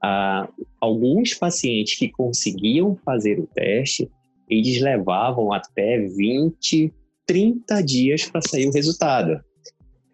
ah, 0.02 0.49
alguns 0.80 1.35
pacientes 1.35 1.99
que 1.99 2.11
conseguiam 2.11 2.96
fazer 3.04 3.38
o 3.38 3.46
teste 3.46 4.11
eles 4.48 4.80
levavam 4.80 5.52
até 5.52 5.98
20, 5.98 6.92
30 7.26 7.82
dias 7.82 8.24
para 8.26 8.40
sair 8.42 8.66
o 8.66 8.72
resultado. 8.72 9.40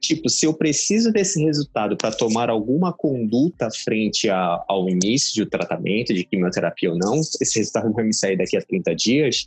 Tipo, 0.00 0.28
se 0.28 0.46
eu 0.46 0.52
preciso 0.52 1.12
desse 1.12 1.40
resultado 1.44 1.96
para 1.96 2.10
tomar 2.10 2.50
alguma 2.50 2.92
conduta 2.92 3.68
frente 3.70 4.28
a, 4.28 4.64
ao 4.66 4.88
início 4.88 5.44
do 5.44 5.48
tratamento 5.48 6.12
de 6.12 6.24
quimioterapia 6.24 6.90
ou 6.90 6.98
não, 6.98 7.20
esse 7.20 7.58
resultado 7.58 7.92
vai 7.92 8.04
me 8.04 8.12
sair 8.12 8.36
daqui 8.36 8.56
a 8.56 8.62
30 8.62 8.96
dias, 8.96 9.46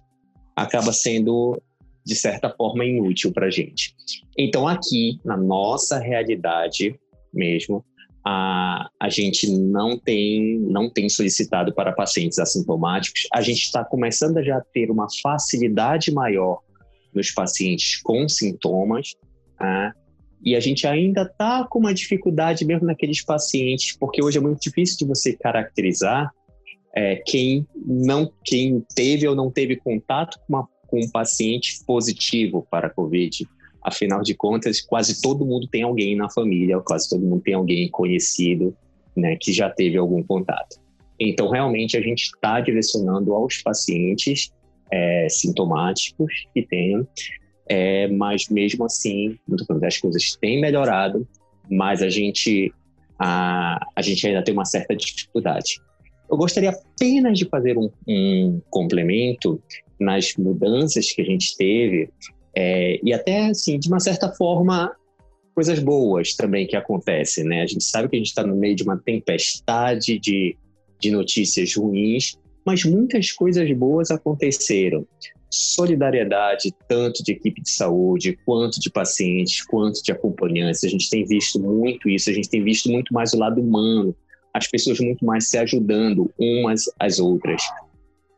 acaba 0.56 0.94
sendo, 0.94 1.62
de 2.06 2.15
certa 2.15 2.50
forma, 2.50 2.86
inútil 2.86 3.34
para 3.34 3.48
a 3.48 3.50
gente. 3.50 3.94
Então, 4.38 4.65
aqui, 4.65 5.20
na 5.25 5.36
nossa 5.36 6.00
realidade 6.00 6.98
mesmo, 7.34 7.84
a, 8.25 8.89
a 9.00 9.08
gente 9.08 9.48
não 9.51 10.00
tem, 10.00 10.58
não 10.60 10.89
tem 10.89 11.08
solicitado 11.08 11.72
para 11.74 11.91
pacientes 11.91 12.39
assintomáticos. 12.39 13.27
A 13.32 13.41
gente 13.41 13.60
está 13.60 13.86
começando 13.86 14.38
a 14.39 14.44
já 14.44 14.60
ter 14.74 14.89
uma 14.89 15.05
facilidade 15.22 16.12
maior 16.12 16.60
nos 17.13 17.29
pacientes 17.29 18.01
com 18.01 18.27
sintomas, 18.27 19.13
né? 19.60 19.94
e 20.44 20.55
a 20.55 20.60
gente 20.60 20.88
ainda 20.88 21.22
está 21.22 21.65
com 21.70 21.79
uma 21.79 21.94
dificuldade 21.94 22.65
mesmo 22.65 22.88
naqueles 22.88 23.24
pacientes, 23.24 23.96
porque 23.98 24.24
hoje 24.24 24.39
é 24.39 24.41
muito 24.41 24.60
difícil 24.60 24.98
de 24.98 25.05
você 25.05 25.34
caracterizar 25.34 26.34
é, 26.96 27.17
quem 27.17 27.67
não 27.75 28.32
quem 28.44 28.84
teve 28.96 29.27
ou 29.27 29.36
não 29.36 29.51
teve 29.51 29.75
contato 29.75 30.39
com, 30.39 30.53
uma, 30.53 30.67
com 30.88 31.00
um 31.00 31.10
paciente 31.12 31.84
positivo 31.86 32.65
para 32.72 32.88
a 32.88 32.89
COVID. 32.89 33.48
Afinal 33.86 34.24
de 34.24 34.34
contas, 34.34 34.82
quase 34.82 35.22
todo 35.22 35.46
mundo 35.46 35.68
tem 35.68 35.84
alguém 35.84 36.15
na 36.15 36.27
família, 36.27 36.80
quase 36.80 37.08
todo 37.08 37.22
mundo 37.22 37.44
tem 37.44 37.54
alguém 37.54 37.88
conhecido, 37.88 38.75
né, 39.15 39.38
que 39.39 39.54
já 39.54 39.70
teve 39.70 39.96
algum 39.96 40.24
contato. 40.24 40.77
Então, 41.20 41.50
realmente, 41.50 41.96
a 41.96 42.01
gente 42.01 42.24
está 42.24 42.60
direcionando 42.60 43.32
aos 43.36 43.62
pacientes 43.62 44.51
é, 44.92 45.27
sintomáticos 45.30 46.48
que 46.51 46.63
tenham, 46.63 47.08
é, 47.70 48.08
mas 48.08 48.50
mesmo 48.50 48.86
assim, 48.86 49.38
as 49.84 49.98
coisas 50.00 50.36
têm 50.42 50.60
melhorado, 50.60 51.27
mas 51.70 52.01
a 52.01 52.10
gente, 52.10 52.74
a, 53.20 53.80
a 53.96 54.01
gente 54.01 54.25
ainda 54.25 54.44
tem 54.44 54.54
uma 54.54 54.65
certa 54.65 54.96
dificuldade. 54.96 55.80
Eu 56.27 56.38
gostaria 56.38 56.72
apenas 56.72 57.38
de 57.38 57.46
fazer 57.46 57.77
um, 57.77 57.89
um 58.08 58.60
complemento 58.72 59.62
nas 60.00 60.34
mudanças 60.38 61.12
que 61.12 61.22
a 61.22 61.25
gente 61.25 61.56
teve 61.56 62.10
é, 62.56 63.00
e 63.04 63.14
até, 63.14 63.48
assim, 63.48 63.78
de 63.78 63.88
uma 63.90 64.00
certa 64.00 64.32
forma, 64.32 64.96
coisas 65.54 65.80
boas 65.80 66.36
também 66.36 66.66
que 66.66 66.76
acontecem, 66.76 67.44
né? 67.44 67.62
A 67.62 67.68
gente 67.68 67.84
sabe 67.84 68.10
que 68.10 68.16
a 68.16 68.20
gente 68.20 68.28
está 68.28 68.46
no 68.46 68.56
meio 68.56 68.76
de 68.76 68.84
uma 68.84 68.98
tempestade 68.98 70.18
de, 70.20 70.58
de 71.00 71.12
notícias 71.12 71.76
ruins, 71.76 72.38
mas 72.66 72.84
muitas 72.86 73.32
coisas 73.32 73.70
boas 73.74 74.10
aconteceram. 74.10 75.06
Solidariedade, 75.50 76.74
tanto 76.88 77.24
de 77.24 77.32
equipe 77.32 77.62
de 77.62 77.70
saúde, 77.70 78.38
quanto 78.46 78.80
de 78.80 78.90
pacientes, 78.90 79.64
quanto 79.66 80.02
de 80.02 80.12
acompanhantes. 80.12 80.84
A 80.84 80.90
gente 80.90 81.10
tem 81.10 81.26
visto 81.26 81.60
muito 81.62 82.10
isso, 82.10 82.30
a 82.30 82.34
gente 82.34 82.50
tem 82.50 82.64
visto 82.64 82.92
muito 82.92 83.14
mais 83.14 83.34
o 83.34 83.38
lado 83.38 83.62
humano, 83.62 84.16
as 84.54 84.68
pessoas 84.68 85.00
muito 85.00 85.26
mais 85.26 85.50
se 85.50 85.58
ajudando 85.58 86.32
umas 86.38 86.84
às 87.00 87.20
outras. 87.20 87.62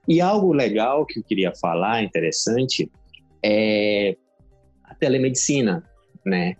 E 0.07 0.21
algo 0.21 0.53
legal 0.53 1.05
que 1.05 1.19
eu 1.19 1.23
queria 1.23 1.53
falar, 1.55 2.03
interessante, 2.03 2.89
é 3.43 4.15
a 4.83 4.95
telemedicina, 4.95 5.83
né? 6.25 6.55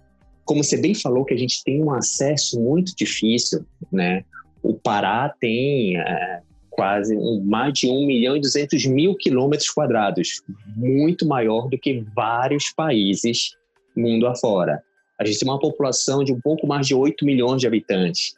Como 0.45 0.63
você 0.63 0.77
bem 0.77 0.95
falou, 0.95 1.25
que 1.25 1.33
a 1.33 1.37
gente 1.37 1.63
tem 1.63 1.83
um 1.83 1.91
acesso 1.91 2.59
muito 2.59 2.95
difícil, 2.95 3.65
né? 3.91 4.23
O 4.63 4.73
Pará 4.73 5.33
tem 5.39 5.97
é, 5.97 6.41
quase 6.69 7.15
um, 7.15 7.43
mais 7.43 7.73
de 7.73 7.89
1 7.89 8.05
milhão 8.05 8.37
e 8.37 8.41
200 8.41 8.85
mil 8.85 9.15
quilômetros 9.15 9.69
quadrados, 9.69 10.41
muito 10.75 11.27
maior 11.27 11.67
do 11.67 11.77
que 11.77 12.05
vários 12.15 12.71
países 12.71 13.51
mundo 13.95 14.27
afora. 14.27 14.81
A 15.19 15.25
gente 15.25 15.39
tem 15.39 15.49
uma 15.49 15.59
população 15.59 16.23
de 16.23 16.31
um 16.31 16.39
pouco 16.39 16.67
mais 16.67 16.85
de 16.85 16.93
8 16.93 17.25
milhões 17.25 17.59
de 17.59 17.67
habitantes. 17.67 18.35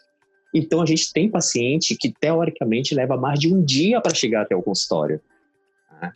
Então, 0.54 0.82
a 0.82 0.86
gente 0.86 1.12
tem 1.12 1.30
paciente 1.30 1.96
que, 1.96 2.12
teoricamente, 2.12 2.96
leva 2.96 3.18
mais 3.18 3.40
de 3.40 3.54
um 3.54 3.64
dia 3.64 4.02
para 4.02 4.16
chegar 4.16 4.44
até 4.44 4.56
o 4.56 4.64
consultório. 4.64 5.22
Tá? 5.90 6.14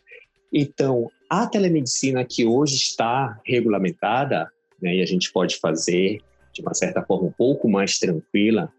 Então, 0.52 1.10
a 1.42 1.46
telemedicina 1.46 2.24
que 2.24 2.46
hoje 2.46 2.76
está 2.76 3.40
regulamentada, 3.44 4.48
né, 4.80 4.96
e 4.96 5.02
a 5.02 5.06
gente 5.06 5.32
pode 5.32 5.56
fazer 5.56 6.20
de 6.52 6.62
uma 6.62 6.72
certa 6.74 7.02
forma 7.02 7.26
um 7.26 7.32
pouco 7.32 7.68
mais 7.68 7.98
tranquila, 7.98 8.72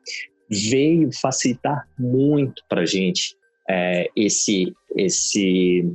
veio 0.50 1.10
facilitar 1.12 1.86
muito 2.00 2.64
para 2.70 2.82
a 2.82 2.86
gente 2.86 3.36
é, 3.70 4.08
esse, 4.16 4.74
esse, 4.96 5.86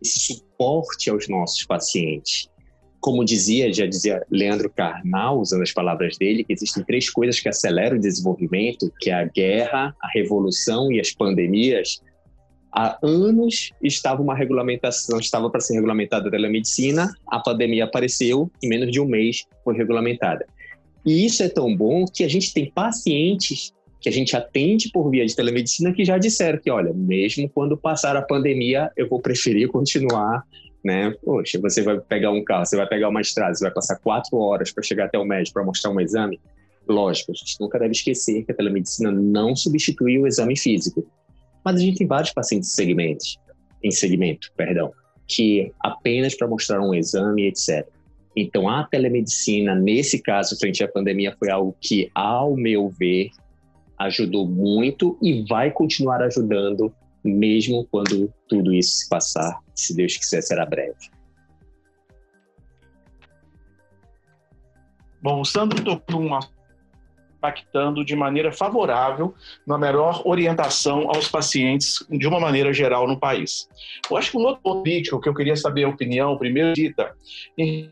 esse 0.00 0.34
suporte 0.36 1.10
aos 1.10 1.28
nossos 1.28 1.64
pacientes. 1.66 2.48
Como 3.00 3.24
dizia, 3.24 3.72
já 3.72 3.84
dizia 3.84 4.24
Leandro 4.30 4.70
Carnal, 4.70 5.40
usando 5.40 5.62
as 5.62 5.72
palavras 5.72 6.16
dele, 6.16 6.44
que 6.44 6.52
existem 6.52 6.84
três 6.84 7.10
coisas 7.10 7.40
que 7.40 7.48
aceleram 7.48 7.96
o 7.96 8.00
desenvolvimento, 8.00 8.92
que 9.00 9.10
é 9.10 9.14
a 9.14 9.24
guerra, 9.24 9.94
a 10.00 10.08
revolução 10.14 10.92
e 10.92 11.00
as 11.00 11.12
pandemias, 11.12 12.00
há 12.74 12.98
anos 13.02 13.70
estava 13.80 14.20
uma 14.20 14.34
regulamentação, 14.34 15.20
estava 15.20 15.48
para 15.48 15.60
ser 15.60 15.74
regulamentada 15.74 16.28
a 16.28 16.30
telemedicina, 16.30 17.14
a 17.28 17.38
pandemia 17.38 17.84
apareceu, 17.84 18.50
em 18.62 18.68
menos 18.68 18.90
de 18.90 19.00
um 19.00 19.06
mês 19.06 19.44
foi 19.62 19.76
regulamentada. 19.76 20.44
E 21.06 21.24
isso 21.24 21.42
é 21.42 21.48
tão 21.48 21.74
bom 21.74 22.04
que 22.04 22.24
a 22.24 22.28
gente 22.28 22.52
tem 22.52 22.70
pacientes 22.70 23.72
que 24.00 24.08
a 24.08 24.12
gente 24.12 24.36
atende 24.36 24.90
por 24.92 25.08
via 25.10 25.24
de 25.24 25.34
telemedicina 25.34 25.90
que 25.90 26.04
já 26.04 26.18
disseram 26.18 26.58
que, 26.58 26.70
olha, 26.70 26.92
mesmo 26.92 27.48
quando 27.48 27.74
passar 27.74 28.16
a 28.16 28.22
pandemia, 28.22 28.90
eu 28.98 29.08
vou 29.08 29.18
preferir 29.18 29.68
continuar, 29.68 30.44
né? 30.84 31.14
Poxa, 31.24 31.58
você 31.58 31.80
vai 31.80 31.98
pegar 32.00 32.30
um 32.30 32.44
carro, 32.44 32.66
você 32.66 32.76
vai 32.76 32.86
pegar 32.86 33.08
uma 33.08 33.22
estrada, 33.22 33.54
você 33.54 33.64
vai 33.64 33.72
passar 33.72 33.96
quatro 33.96 34.36
horas 34.36 34.70
para 34.70 34.82
chegar 34.82 35.06
até 35.06 35.18
o 35.18 35.24
médico 35.24 35.54
para 35.54 35.64
mostrar 35.64 35.90
um 35.90 35.98
exame. 36.00 36.38
Lógico, 36.86 37.32
a 37.32 37.34
gente 37.34 37.58
nunca 37.58 37.78
deve 37.78 37.92
esquecer 37.92 38.44
que 38.44 38.52
a 38.52 38.54
telemedicina 38.54 39.10
não 39.10 39.56
substitui 39.56 40.18
o 40.18 40.26
exame 40.26 40.54
físico. 40.54 41.06
Mas 41.64 41.76
a 41.76 41.78
gente 41.78 41.98
tem 41.98 42.06
vários 42.06 42.32
pacientes 42.32 42.76
em 43.82 43.90
segmento, 43.90 44.52
perdão, 44.56 44.92
que 45.26 45.72
apenas 45.80 46.34
para 46.36 46.46
mostrar 46.46 46.80
um 46.80 46.94
exame, 46.94 47.46
etc. 47.46 47.86
Então, 48.36 48.68
a 48.68 48.84
telemedicina, 48.84 49.74
nesse 49.74 50.20
caso, 50.20 50.58
frente 50.58 50.82
à 50.82 50.88
pandemia, 50.88 51.34
foi 51.38 51.50
algo 51.50 51.76
que, 51.80 52.10
ao 52.14 52.56
meu 52.56 52.88
ver, 52.88 53.30
ajudou 53.98 54.46
muito 54.46 55.16
e 55.22 55.44
vai 55.48 55.70
continuar 55.70 56.20
ajudando, 56.22 56.92
mesmo 57.22 57.86
quando 57.90 58.32
tudo 58.48 58.74
isso 58.74 58.98
se 58.98 59.08
passar. 59.08 59.60
Se 59.74 59.94
Deus 59.94 60.16
quiser, 60.16 60.42
será 60.42 60.66
breve. 60.66 61.14
Bom, 65.22 65.40
o 65.40 65.44
Sandro 65.44 65.82
tocou 65.82 66.20
um 66.20 66.34
impactando 67.44 68.04
de 68.04 68.16
maneira 68.16 68.50
favorável 68.50 69.34
na 69.66 69.76
melhor 69.76 70.22
orientação 70.24 71.10
aos 71.10 71.28
pacientes 71.28 72.04
de 72.08 72.26
uma 72.26 72.40
maneira 72.40 72.72
geral 72.72 73.06
no 73.06 73.18
país. 73.18 73.68
Eu 74.10 74.16
acho 74.16 74.30
que 74.30 74.38
um 74.38 74.42
outro 74.42 74.62
político 74.62 75.20
que 75.20 75.28
eu 75.28 75.34
queria 75.34 75.56
saber 75.56 75.84
a 75.84 75.88
opinião, 75.88 76.38
primeiro, 76.38 76.72
dita, 76.72 77.14
em 77.58 77.90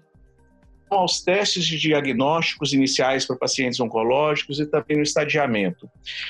aos 0.97 1.21
testes 1.21 1.65
de 1.65 1.79
diagnósticos 1.79 2.73
iniciais 2.73 3.27
para 3.27 3.37
pacientes 3.37 3.81
oncológicos 3.81 4.61
e 4.61 4.67
também 4.67 4.97
no 4.97 5.03
estadiamento. 5.03 5.89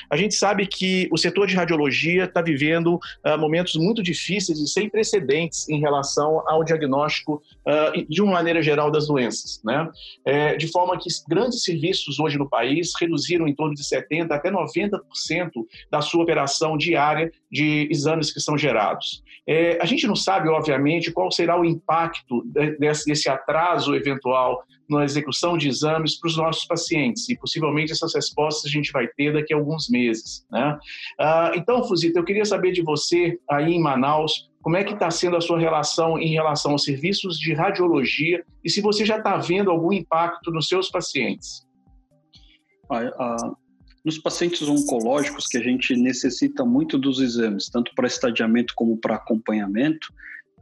A 0.09 0.17
gente 0.17 0.35
sabe 0.35 0.65
que 0.67 1.07
o 1.11 1.17
setor 1.17 1.47
de 1.47 1.55
radiologia 1.55 2.25
está 2.25 2.41
vivendo 2.41 2.95
uh, 2.95 3.37
momentos 3.37 3.75
muito 3.75 4.01
difíceis 4.01 4.59
e 4.59 4.67
sem 4.67 4.89
precedentes 4.89 5.67
em 5.69 5.79
relação 5.79 6.43
ao 6.47 6.63
diagnóstico, 6.63 7.41
uh, 7.67 8.05
de 8.07 8.21
uma 8.21 8.33
maneira 8.33 8.61
geral, 8.61 8.91
das 8.91 9.07
doenças. 9.07 9.61
Né? 9.63 9.89
É, 10.25 10.55
de 10.55 10.67
forma 10.67 10.97
que 10.97 11.09
grandes 11.27 11.63
serviços 11.63 12.19
hoje 12.19 12.37
no 12.37 12.49
país 12.49 12.91
reduziram 12.99 13.47
em 13.47 13.55
torno 13.55 13.73
de 13.73 13.83
70% 13.83 14.31
até 14.31 14.51
90% 14.51 14.99
da 15.91 16.01
sua 16.01 16.23
operação 16.23 16.77
diária 16.77 17.31
de 17.51 17.87
exames 17.91 18.31
que 18.31 18.39
são 18.39 18.57
gerados. 18.57 19.23
É, 19.47 19.77
a 19.81 19.85
gente 19.85 20.07
não 20.07 20.15
sabe, 20.15 20.47
obviamente, 20.49 21.11
qual 21.11 21.31
será 21.31 21.59
o 21.59 21.65
impacto 21.65 22.43
desse, 22.79 23.05
desse 23.05 23.29
atraso 23.29 23.93
eventual 23.95 24.52
na 24.93 25.05
execução 25.05 25.57
de 25.57 25.67
exames 25.67 26.19
para 26.19 26.27
os 26.27 26.37
nossos 26.37 26.65
pacientes 26.65 27.27
e 27.29 27.37
possivelmente 27.37 27.91
essas 27.91 28.13
respostas 28.13 28.69
a 28.69 28.73
gente 28.73 28.91
vai 28.91 29.07
ter 29.07 29.33
daqui 29.33 29.53
a 29.53 29.57
alguns 29.57 29.89
meses. 29.89 30.45
Né? 30.51 30.77
Ah, 31.19 31.51
então, 31.55 31.83
Fuzita, 31.83 32.19
eu 32.19 32.23
queria 32.23 32.45
saber 32.45 32.71
de 32.71 32.81
você 32.81 33.37
aí 33.49 33.73
em 33.73 33.81
Manaus, 33.81 34.49
como 34.61 34.77
é 34.77 34.83
que 34.83 34.93
está 34.93 35.11
sendo 35.11 35.35
a 35.35 35.41
sua 35.41 35.59
relação 35.59 36.17
em 36.17 36.31
relação 36.31 36.71
aos 36.71 36.83
serviços 36.83 37.37
de 37.37 37.53
radiologia 37.53 38.43
e 38.63 38.69
se 38.69 38.79
você 38.79 39.05
já 39.05 39.17
está 39.17 39.37
vendo 39.37 39.69
algum 39.69 39.91
impacto 39.91 40.51
nos 40.51 40.67
seus 40.67 40.89
pacientes? 40.89 41.67
nos 44.05 44.17
pacientes 44.17 44.61
oncológicos, 44.67 45.47
que 45.47 45.57
a 45.57 45.63
gente 45.63 45.95
necessita 45.95 46.65
muito 46.65 46.97
dos 46.97 47.19
exames, 47.19 47.69
tanto 47.69 47.93
para 47.95 48.05
estadiamento 48.05 48.73
como 48.75 48.97
para 48.97 49.15
acompanhamento, 49.15 50.13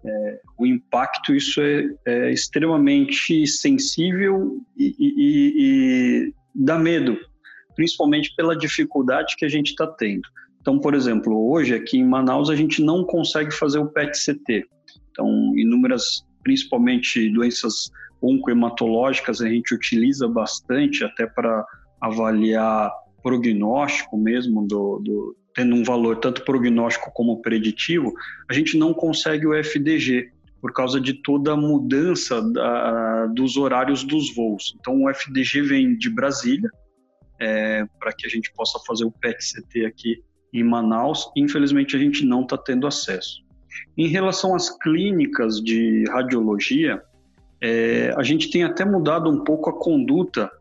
é, 0.04 0.40
o 0.58 0.66
impacto 0.66 1.34
isso 1.34 1.62
é, 1.62 1.86
é 2.06 2.32
extremamente 2.32 3.46
sensível 3.46 4.60
e, 4.78 4.96
e, 4.98 5.54
e, 5.58 6.34
dá 6.56 6.78
medo, 6.78 7.18
principalmente 7.76 8.34
pela 8.36 8.56
dificuldade 8.56 9.36
que 9.38 9.46
a 9.46 9.50
gente 9.50 9.70
está 9.70 9.88
tendo. 9.88 10.28
Então, 10.60 10.80
por 10.80 10.94
exemplo, 10.94 11.52
hoje 11.52 11.74
aqui 11.74 11.98
em 11.98 12.06
Manaus 12.06 12.50
a 12.50 12.56
gente 12.56 12.84
não 12.84 13.04
consegue 13.04 13.52
fazer 13.52 13.80
o 13.80 13.88
PET-CT. 13.88 14.66
Então, 15.12 15.28
inúmeras, 15.56 16.24
principalmente 16.44 17.30
doenças 17.30 17.92
oncohematológicas, 18.22 19.42
a 19.42 19.50
gente 19.50 19.74
utiliza 19.74 20.28
bastante 20.28 21.04
até 21.04 21.26
para 21.26 21.66
avaliar 22.00 22.92
prognóstico 23.24 24.18
mesmo 24.18 24.68
do, 24.68 25.00
do, 25.00 25.36
tendo 25.54 25.76
um 25.76 25.84
valor 25.84 26.18
tanto 26.18 26.44
prognóstico 26.44 27.12
como 27.14 27.42
preditivo, 27.42 28.14
a 28.50 28.54
gente 28.54 28.78
não 28.78 28.94
consegue 28.94 29.46
o 29.46 29.54
FDG 29.54 30.32
por 30.62 30.72
causa 30.72 31.02
de 31.02 31.16
toda 31.16 31.54
a 31.54 31.58
mudança 31.58 32.42
da, 32.42 33.26
dos 33.28 33.58
horários 33.58 34.04
dos 34.04 34.34
voos. 34.34 34.76
Então, 34.80 35.04
o 35.04 35.10
FDG 35.10 35.62
vem 35.64 35.98
de 35.98 36.10
Brasília, 36.10 36.70
é, 37.40 37.84
para 38.00 38.14
que 38.14 38.28
a 38.28 38.30
gente 38.30 38.54
possa 38.54 38.80
fazer 38.86 39.04
o 39.04 39.12
PET-CT 39.12 39.86
aqui 39.86 40.24
em 40.54 40.64
Manaus. 40.64 41.32
Infelizmente, 41.36 41.96
a 41.96 42.00
gente 42.00 42.24
não 42.24 42.44
está 42.44 42.58
tendo 42.58 42.86
acesso. 42.86 43.44
Em 43.98 44.08
relação 44.08 44.54
às 44.54 44.70
clínicas 44.70 45.60
de 45.60 46.04
radiologia, 46.10 47.02
é, 47.60 48.14
a 48.16 48.22
gente 48.22 48.52
tem 48.52 48.64
até 48.64 48.86
mudado 48.86 49.30
um 49.30 49.44
pouco 49.44 49.70
a 49.70 49.74
conduta, 49.74 50.52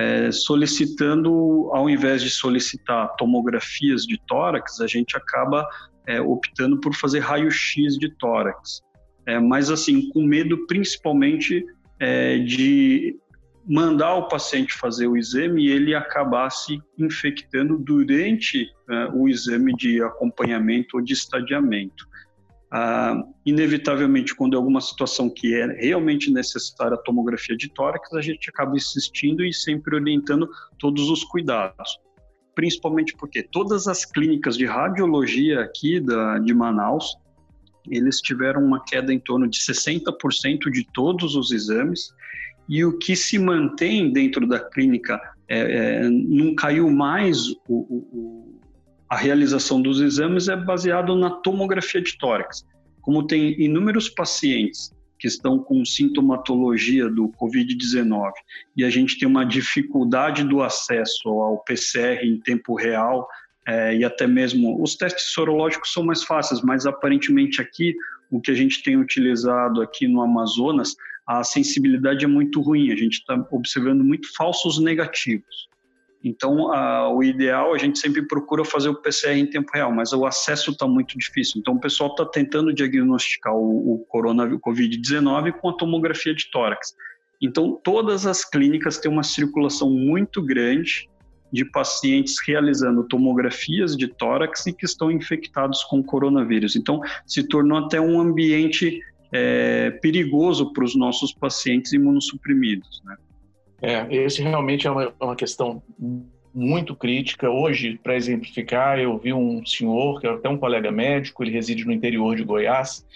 é, 0.00 0.32
solicitando, 0.32 1.68
ao 1.74 1.90
invés 1.90 2.22
de 2.22 2.30
solicitar 2.30 3.14
tomografias 3.16 4.06
de 4.06 4.18
tórax, 4.26 4.80
a 4.80 4.86
gente 4.86 5.14
acaba 5.14 5.68
é, 6.06 6.18
optando 6.18 6.80
por 6.80 6.94
fazer 6.94 7.18
raio-x 7.18 7.98
de 7.98 8.08
tórax. 8.16 8.80
É, 9.26 9.38
mas, 9.38 9.70
assim, 9.70 10.08
com 10.08 10.22
medo 10.22 10.66
principalmente 10.66 11.62
é, 11.98 12.38
de 12.38 13.14
mandar 13.68 14.14
o 14.14 14.26
paciente 14.26 14.72
fazer 14.72 15.06
o 15.06 15.18
exame 15.18 15.66
e 15.66 15.70
ele 15.70 15.94
acabar 15.94 16.48
se 16.48 16.80
infectando 16.98 17.76
durante 17.76 18.70
é, 18.88 19.10
o 19.12 19.28
exame 19.28 19.74
de 19.74 20.02
acompanhamento 20.02 20.96
ou 20.96 21.02
de 21.02 21.12
estadiamento. 21.12 22.08
Ah, 22.72 23.20
inevitavelmente, 23.44 24.34
quando 24.34 24.54
é 24.54 24.56
alguma 24.56 24.80
situação 24.80 25.28
que 25.28 25.54
é 25.54 25.66
realmente 25.66 26.30
necessária 26.30 26.94
a 26.94 27.02
tomografia 27.02 27.56
de 27.56 27.68
tórax, 27.68 28.12
a 28.14 28.20
gente 28.20 28.48
acaba 28.48 28.76
insistindo 28.76 29.44
e 29.44 29.52
sempre 29.52 29.96
orientando 29.96 30.48
todos 30.78 31.10
os 31.10 31.24
cuidados. 31.24 31.98
Principalmente 32.54 33.16
porque 33.16 33.42
todas 33.42 33.88
as 33.88 34.04
clínicas 34.04 34.56
de 34.56 34.66
radiologia 34.66 35.60
aqui 35.60 35.98
da, 35.98 36.38
de 36.38 36.54
Manaus, 36.54 37.16
eles 37.90 38.20
tiveram 38.20 38.62
uma 38.62 38.84
queda 38.84 39.12
em 39.12 39.18
torno 39.18 39.48
de 39.48 39.58
60% 39.58 40.70
de 40.70 40.86
todos 40.92 41.34
os 41.34 41.50
exames, 41.50 42.14
e 42.68 42.84
o 42.84 42.96
que 42.98 43.16
se 43.16 43.36
mantém 43.36 44.12
dentro 44.12 44.46
da 44.46 44.60
clínica 44.60 45.20
é, 45.48 45.58
é, 45.58 46.08
não 46.08 46.54
caiu 46.54 46.88
mais 46.88 47.48
o, 47.66 47.66
o 47.68 48.59
a 49.10 49.16
realização 49.16 49.82
dos 49.82 50.00
exames 50.00 50.46
é 50.46 50.56
baseado 50.56 51.16
na 51.16 51.30
tomografia 51.30 52.00
de 52.00 52.16
tórax. 52.16 52.64
Como 53.02 53.26
tem 53.26 53.60
inúmeros 53.60 54.08
pacientes 54.08 54.92
que 55.18 55.26
estão 55.26 55.58
com 55.58 55.84
sintomatologia 55.84 57.10
do 57.10 57.28
Covid-19 57.30 58.30
e 58.76 58.84
a 58.84 58.88
gente 58.88 59.18
tem 59.18 59.26
uma 59.26 59.44
dificuldade 59.44 60.44
do 60.44 60.62
acesso 60.62 61.28
ao 61.28 61.58
PCR 61.58 62.24
em 62.24 62.38
tempo 62.38 62.76
real 62.76 63.28
é, 63.66 63.96
e 63.96 64.04
até 64.04 64.28
mesmo 64.28 64.80
os 64.80 64.94
testes 64.94 65.32
sorológicos 65.32 65.92
são 65.92 66.04
mais 66.04 66.22
fáceis, 66.22 66.62
mas 66.62 66.86
aparentemente 66.86 67.60
aqui 67.60 67.96
o 68.30 68.40
que 68.40 68.52
a 68.52 68.54
gente 68.54 68.80
tem 68.80 68.96
utilizado 68.96 69.82
aqui 69.82 70.06
no 70.06 70.22
Amazonas, 70.22 70.94
a 71.26 71.42
sensibilidade 71.42 72.24
é 72.24 72.28
muito 72.28 72.60
ruim, 72.60 72.92
a 72.92 72.96
gente 72.96 73.14
está 73.14 73.44
observando 73.50 74.04
muito 74.04 74.32
falsos 74.34 74.78
negativos. 74.80 75.68
Então, 76.22 76.72
a, 76.72 77.08
o 77.08 77.22
ideal, 77.22 77.72
a 77.72 77.78
gente 77.78 77.98
sempre 77.98 78.22
procura 78.22 78.64
fazer 78.64 78.90
o 78.90 78.94
PCR 78.94 79.38
em 79.38 79.46
tempo 79.46 79.70
real, 79.72 79.90
mas 79.90 80.12
o 80.12 80.26
acesso 80.26 80.70
está 80.70 80.86
muito 80.86 81.16
difícil. 81.16 81.58
Então, 81.58 81.74
o 81.74 81.80
pessoal 81.80 82.10
está 82.10 82.26
tentando 82.26 82.74
diagnosticar 82.74 83.54
o, 83.54 83.94
o 83.94 83.98
coronavírus 84.06 84.60
Covid-19 84.60 85.52
com 85.52 85.70
a 85.70 85.72
tomografia 85.72 86.34
de 86.34 86.50
tórax. 86.50 86.94
Então, 87.40 87.80
todas 87.82 88.26
as 88.26 88.44
clínicas 88.44 88.98
têm 88.98 89.10
uma 89.10 89.22
circulação 89.22 89.88
muito 89.88 90.42
grande 90.42 91.08
de 91.50 91.64
pacientes 91.64 92.36
realizando 92.46 93.02
tomografias 93.04 93.96
de 93.96 94.06
tórax 94.06 94.66
e 94.66 94.72
que 94.72 94.84
estão 94.84 95.10
infectados 95.10 95.82
com 95.84 96.02
coronavírus. 96.02 96.76
Então, 96.76 97.00
se 97.26 97.42
tornou 97.42 97.78
até 97.78 97.98
um 97.98 98.20
ambiente 98.20 99.00
é, 99.32 99.90
perigoso 100.02 100.72
para 100.72 100.84
os 100.84 100.94
nossos 100.94 101.32
pacientes 101.32 101.92
imunossuprimidos, 101.92 103.00
né? 103.04 103.16
É, 103.82 104.06
esse 104.14 104.42
realmente 104.42 104.86
é 104.86 104.90
uma, 104.90 105.04
é 105.04 105.24
uma 105.24 105.36
questão 105.36 105.82
muito 106.54 106.94
crítica. 106.94 107.48
Hoje, 107.48 107.98
para 108.02 108.16
exemplificar, 108.16 108.98
eu 108.98 109.16
vi 109.18 109.32
um 109.32 109.64
senhor, 109.64 110.20
que 110.20 110.26
é 110.26 110.30
até 110.30 110.48
um 110.48 110.58
colega 110.58 110.90
médico, 110.90 111.42
ele 111.42 111.52
reside 111.52 111.84
no 111.84 111.92
interior 111.92 112.36
de 112.36 112.44
Goiás. 112.44 113.06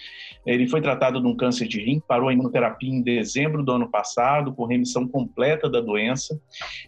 Ele 0.45 0.67
foi 0.67 0.79
tratado 0.79 1.19
de 1.19 1.27
um 1.27 1.35
câncer 1.35 1.67
de 1.67 1.81
rim, 1.81 1.99
parou 2.07 2.29
a 2.29 2.33
imunoterapia 2.33 2.89
em 2.89 3.01
dezembro 3.01 3.63
do 3.63 3.71
ano 3.71 3.89
passado, 3.89 4.53
com 4.53 4.65
remissão 4.65 5.07
completa 5.07 5.67
da 5.67 5.81
doença, 5.81 6.39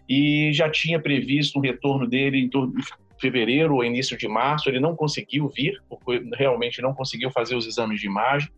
e 0.08 0.52
já 0.54 0.70
tinha 0.70 1.00
previsto 1.00 1.58
um 1.58 1.62
retorno 1.62 2.08
dele 2.08 2.40
em 2.40 2.48
torno 2.48 2.74
fevereiro 3.20 3.76
ou 3.76 3.84
início 3.84 4.18
de 4.18 4.28
março, 4.28 4.70
ele 4.70 4.80
não 4.80 4.96
conseguiu 4.96 5.48
vir, 5.48 5.82
porque 5.90 6.24
realmente 6.36 6.82
não 6.82 6.94
conseguiu 6.94 7.32
fazer 7.32 7.56
os 7.56 7.66
exames 7.66 8.00
de 8.00 8.08
imagem. 8.08 8.50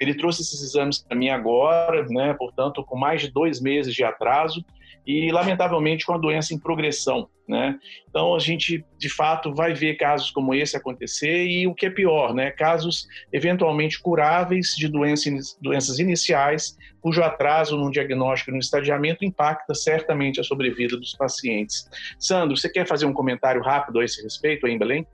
Ele 0.00 0.14
trouxe 0.14 0.42
esses 0.42 0.62
exames 0.62 0.98
para 0.98 1.16
mim 1.16 1.28
agora, 1.28 2.06
né, 2.08 2.34
portanto, 2.34 2.84
com 2.84 2.98
mais 2.98 3.20
de 3.22 3.30
dois 3.30 3.60
meses 3.60 3.94
de 3.94 4.04
atraso, 4.04 4.64
e 5.06 5.30
lamentavelmente 5.32 6.04
com 6.04 6.14
a 6.14 6.18
doença 6.18 6.54
em 6.54 6.58
progressão, 6.58 7.28
né? 7.50 7.76
Então 8.08 8.34
a 8.34 8.38
gente 8.38 8.84
de 8.96 9.08
fato 9.08 9.52
vai 9.52 9.74
ver 9.74 9.96
casos 9.96 10.30
como 10.30 10.54
esse 10.54 10.76
acontecer 10.76 11.46
e 11.46 11.66
o 11.66 11.74
que 11.74 11.86
é 11.86 11.90
pior, 11.90 12.32
né? 12.32 12.52
Casos 12.52 13.08
eventualmente 13.32 14.00
curáveis 14.00 14.74
de 14.76 14.86
doenças, 14.86 15.58
doenças 15.60 15.98
iniciais, 15.98 16.78
cujo 17.00 17.22
atraso 17.22 17.76
no 17.76 17.90
diagnóstico 17.90 18.50
e 18.50 18.54
no 18.54 18.60
estadiamento 18.60 19.24
impacta 19.24 19.74
certamente 19.74 20.38
a 20.40 20.44
sobrevida 20.44 20.96
dos 20.96 21.12
pacientes. 21.12 21.88
Sandro, 22.18 22.56
você 22.56 22.68
quer 22.68 22.86
fazer 22.86 23.06
um 23.06 23.12
comentário 23.12 23.60
rápido 23.60 23.98
a 23.98 24.04
esse 24.04 24.22
respeito 24.22 24.66
aí 24.66 24.72
em 24.72 24.78
Belém? 24.78 25.06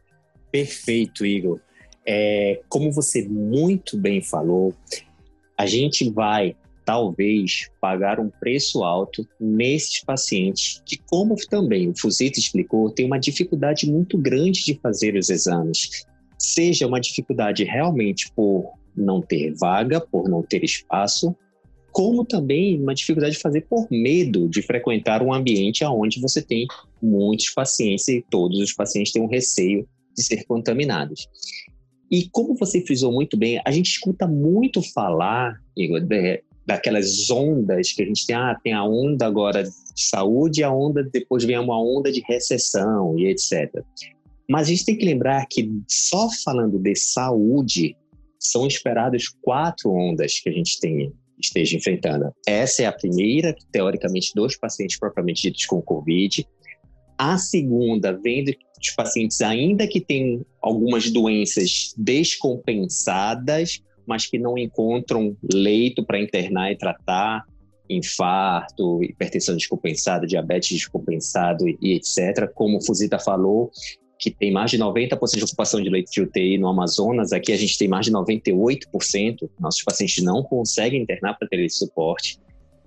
Perfeito, 0.53 1.25
Igor. 1.25 1.59
É, 2.07 2.61
como 2.69 2.93
você 2.93 3.27
muito 3.27 3.97
bem 3.97 4.21
falou, 4.21 4.75
a 5.57 5.65
gente 5.65 6.11
vai 6.11 6.55
talvez 6.87 7.69
pagar 7.81 8.21
um 8.21 8.31
preço 8.31 8.85
alto 8.85 9.27
nesses 9.41 10.03
pacientes 10.05 10.81
que, 10.87 10.97
como 10.97 11.35
também 11.51 11.89
o 11.89 11.99
Fuzito 11.99 12.39
explicou, 12.39 12.91
tem 12.91 13.05
uma 13.05 13.19
dificuldade 13.19 13.91
muito 13.91 14.17
grande 14.17 14.65
de 14.65 14.79
fazer 14.81 15.17
os 15.17 15.29
exames. 15.29 16.07
Seja 16.39 16.87
uma 16.87 17.01
dificuldade 17.01 17.65
realmente 17.65 18.31
por 18.35 18.73
não 18.97 19.21
ter 19.21 19.53
vaga, 19.55 20.01
por 20.01 20.29
não 20.29 20.43
ter 20.43 20.63
espaço, 20.63 21.35
como 21.91 22.25
também 22.25 22.81
uma 22.81 22.95
dificuldade 22.95 23.35
de 23.35 23.43
fazer 23.43 23.63
por 23.63 23.89
medo 23.91 24.49
de 24.49 24.63
frequentar 24.63 25.23
um 25.23 25.35
ambiente 25.35 25.85
onde 25.85 26.21
você 26.21 26.41
tem 26.41 26.67
muitos 27.03 27.51
pacientes 27.51 28.07
e 28.07 28.25
todos 28.31 28.61
os 28.61 28.73
pacientes 28.73 29.13
têm 29.13 29.23
um 29.23 29.29
receio 29.29 29.89
de 30.17 30.23
ser 30.23 30.45
contaminados. 30.45 31.29
E 32.11 32.29
como 32.31 32.55
você 32.55 32.81
frisou 32.81 33.13
muito 33.13 33.37
bem, 33.37 33.61
a 33.65 33.71
gente 33.73 33.91
escuta 33.91 34.29
muito 34.29 34.81
falar, 34.81 35.61
Igor, 35.77 36.01
daquelas 36.67 37.31
ondas 37.31 37.93
que 37.93 38.03
a 38.03 38.07
gente 38.07 38.27
tem, 38.27 38.35
ah, 38.37 38.59
tem 38.63 38.73
a 38.73 38.85
onda 38.85 39.27
agora 39.27 39.63
de 39.63 39.71
saúde 39.97 40.63
a 40.63 40.71
onda 40.71 41.03
depois 41.03 41.45
vem 41.45 41.59
uma 41.59 41.81
onda 41.81 42.11
de 42.11 42.23
recessão 42.27 43.19
e 43.19 43.27
etc. 43.27 43.83
Mas 44.49 44.67
a 44.67 44.71
gente 44.71 44.85
tem 44.85 44.99
que 44.99 45.05
lembrar 45.05 45.47
que 45.47 45.71
só 45.89 46.29
falando 46.45 46.79
de 46.79 46.95
saúde 46.97 47.97
são 48.39 48.67
esperadas 48.67 49.29
quatro 49.41 49.91
ondas 49.91 50.39
que 50.41 50.49
a 50.49 50.53
gente 50.53 50.79
tem 50.81 51.13
esteja 51.39 51.77
enfrentando. 51.77 52.33
Essa 52.47 52.83
é 52.83 52.87
a 52.87 52.93
primeira, 52.93 53.55
teoricamente, 53.71 54.33
dos 54.35 54.57
pacientes 54.57 54.99
propriamente 54.99 55.43
ditos 55.43 55.67
com 55.67 55.83
Covid. 55.83 56.47
A 57.19 57.39
segunda 57.39 58.13
vem 58.13 58.45
dos 58.45 58.57
pacientes 58.97 59.41
ainda 59.41 59.87
que 59.87 60.01
têm 60.01 60.45
algumas 60.61 61.11
doenças 61.11 61.95
descompensadas, 61.97 63.83
mas 64.07 64.27
que 64.27 64.39
não 64.39 64.57
encontram 64.57 65.37
leito 65.53 66.05
para 66.05 66.21
internar 66.21 66.73
e 66.73 66.77
tratar 66.77 67.45
infarto, 67.89 69.03
hipertensão 69.03 69.57
descompensada, 69.57 70.27
diabetes 70.27 70.77
descompensado 70.77 71.69
e, 71.69 71.95
etc. 71.95 72.51
Como 72.55 72.79
o 72.79 72.85
Fuzita 72.85 73.19
falou, 73.19 73.71
que 74.19 74.31
tem 74.31 74.53
mais 74.53 74.71
de 74.71 74.79
90% 74.79 75.37
de 75.37 75.45
ocupação 75.45 75.81
de 75.81 75.89
leito 75.89 76.11
de 76.11 76.23
UTI 76.23 76.59
no 76.59 76.69
Amazonas, 76.69 77.33
aqui 77.33 77.53
a 77.53 77.57
gente 77.57 77.79
tem 77.79 77.89
mais 77.89 78.07
de 78.07 78.13
98%. 78.13 79.49
Nossos 79.61 79.83
pacientes 79.83 80.23
não 80.23 80.43
conseguem 80.43 81.03
internar 81.03 81.39
para 81.39 81.49
ter 81.49 81.61
esse 81.61 81.79
suporte. 81.79 82.39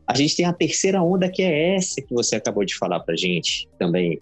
A 0.08 0.16
gente 0.16 0.36
tem 0.36 0.46
a 0.46 0.54
terceira 0.54 1.04
onda, 1.04 1.30
que 1.30 1.44
é 1.44 1.76
essa 1.76 2.02
que 2.02 2.14
você 2.14 2.36
acabou 2.36 2.66
de 2.66 2.76
falar 2.76 3.00
para 3.02 3.16
gente 3.16 3.70
também, 3.78 4.20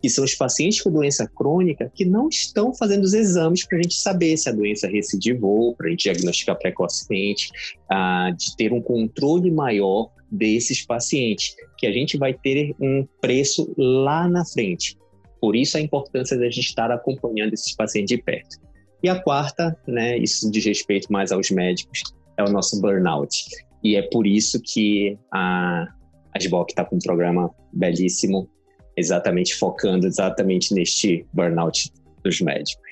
que 0.00 0.08
são 0.08 0.24
os 0.24 0.34
pacientes 0.34 0.80
com 0.80 0.90
doença 0.90 1.26
crônica 1.26 1.90
que 1.94 2.04
não 2.04 2.28
estão 2.28 2.74
fazendo 2.74 3.04
os 3.04 3.12
exames 3.12 3.66
para 3.66 3.78
a 3.78 3.82
gente 3.82 3.94
saber 3.94 4.36
se 4.36 4.48
a 4.48 4.52
doença 4.52 4.88
recidivou, 4.88 5.74
para 5.76 5.88
a 5.88 5.90
gente 5.90 6.04
diagnosticar 6.04 6.58
precocemente, 6.58 7.50
ah, 7.90 8.30
de 8.36 8.56
ter 8.56 8.72
um 8.72 8.80
controle 8.80 9.50
maior 9.50 10.10
desses 10.30 10.84
pacientes, 10.84 11.54
que 11.76 11.86
a 11.86 11.92
gente 11.92 12.16
vai 12.16 12.32
ter 12.32 12.74
um 12.80 13.06
preço 13.20 13.72
lá 13.76 14.28
na 14.28 14.44
frente. 14.44 14.96
Por 15.40 15.56
isso 15.56 15.76
a 15.76 15.80
importância 15.80 16.36
da 16.36 16.44
gente 16.44 16.60
estar 16.60 16.90
acompanhando 16.90 17.52
esses 17.52 17.74
pacientes 17.74 18.16
de 18.16 18.22
perto. 18.22 18.56
E 19.02 19.08
a 19.08 19.20
quarta, 19.20 19.76
né, 19.86 20.18
isso 20.18 20.50
diz 20.50 20.64
respeito 20.64 21.10
mais 21.10 21.32
aos 21.32 21.50
médicos, 21.50 22.02
é 22.36 22.44
o 22.44 22.50
nosso 22.50 22.80
burnout. 22.80 23.34
E 23.82 23.96
é 23.96 24.02
por 24.02 24.26
isso 24.26 24.60
que 24.62 25.18
a, 25.32 25.86
a 26.34 26.38
SBOC 26.38 26.72
está 26.72 26.84
com 26.84 26.96
um 26.96 27.00
programa 27.00 27.50
belíssimo 27.72 28.48
exatamente 28.96 29.54
focando 29.54 30.06
exatamente 30.06 30.74
neste 30.74 31.26
burnout 31.32 31.90
dos 32.22 32.40
médicos. 32.40 32.82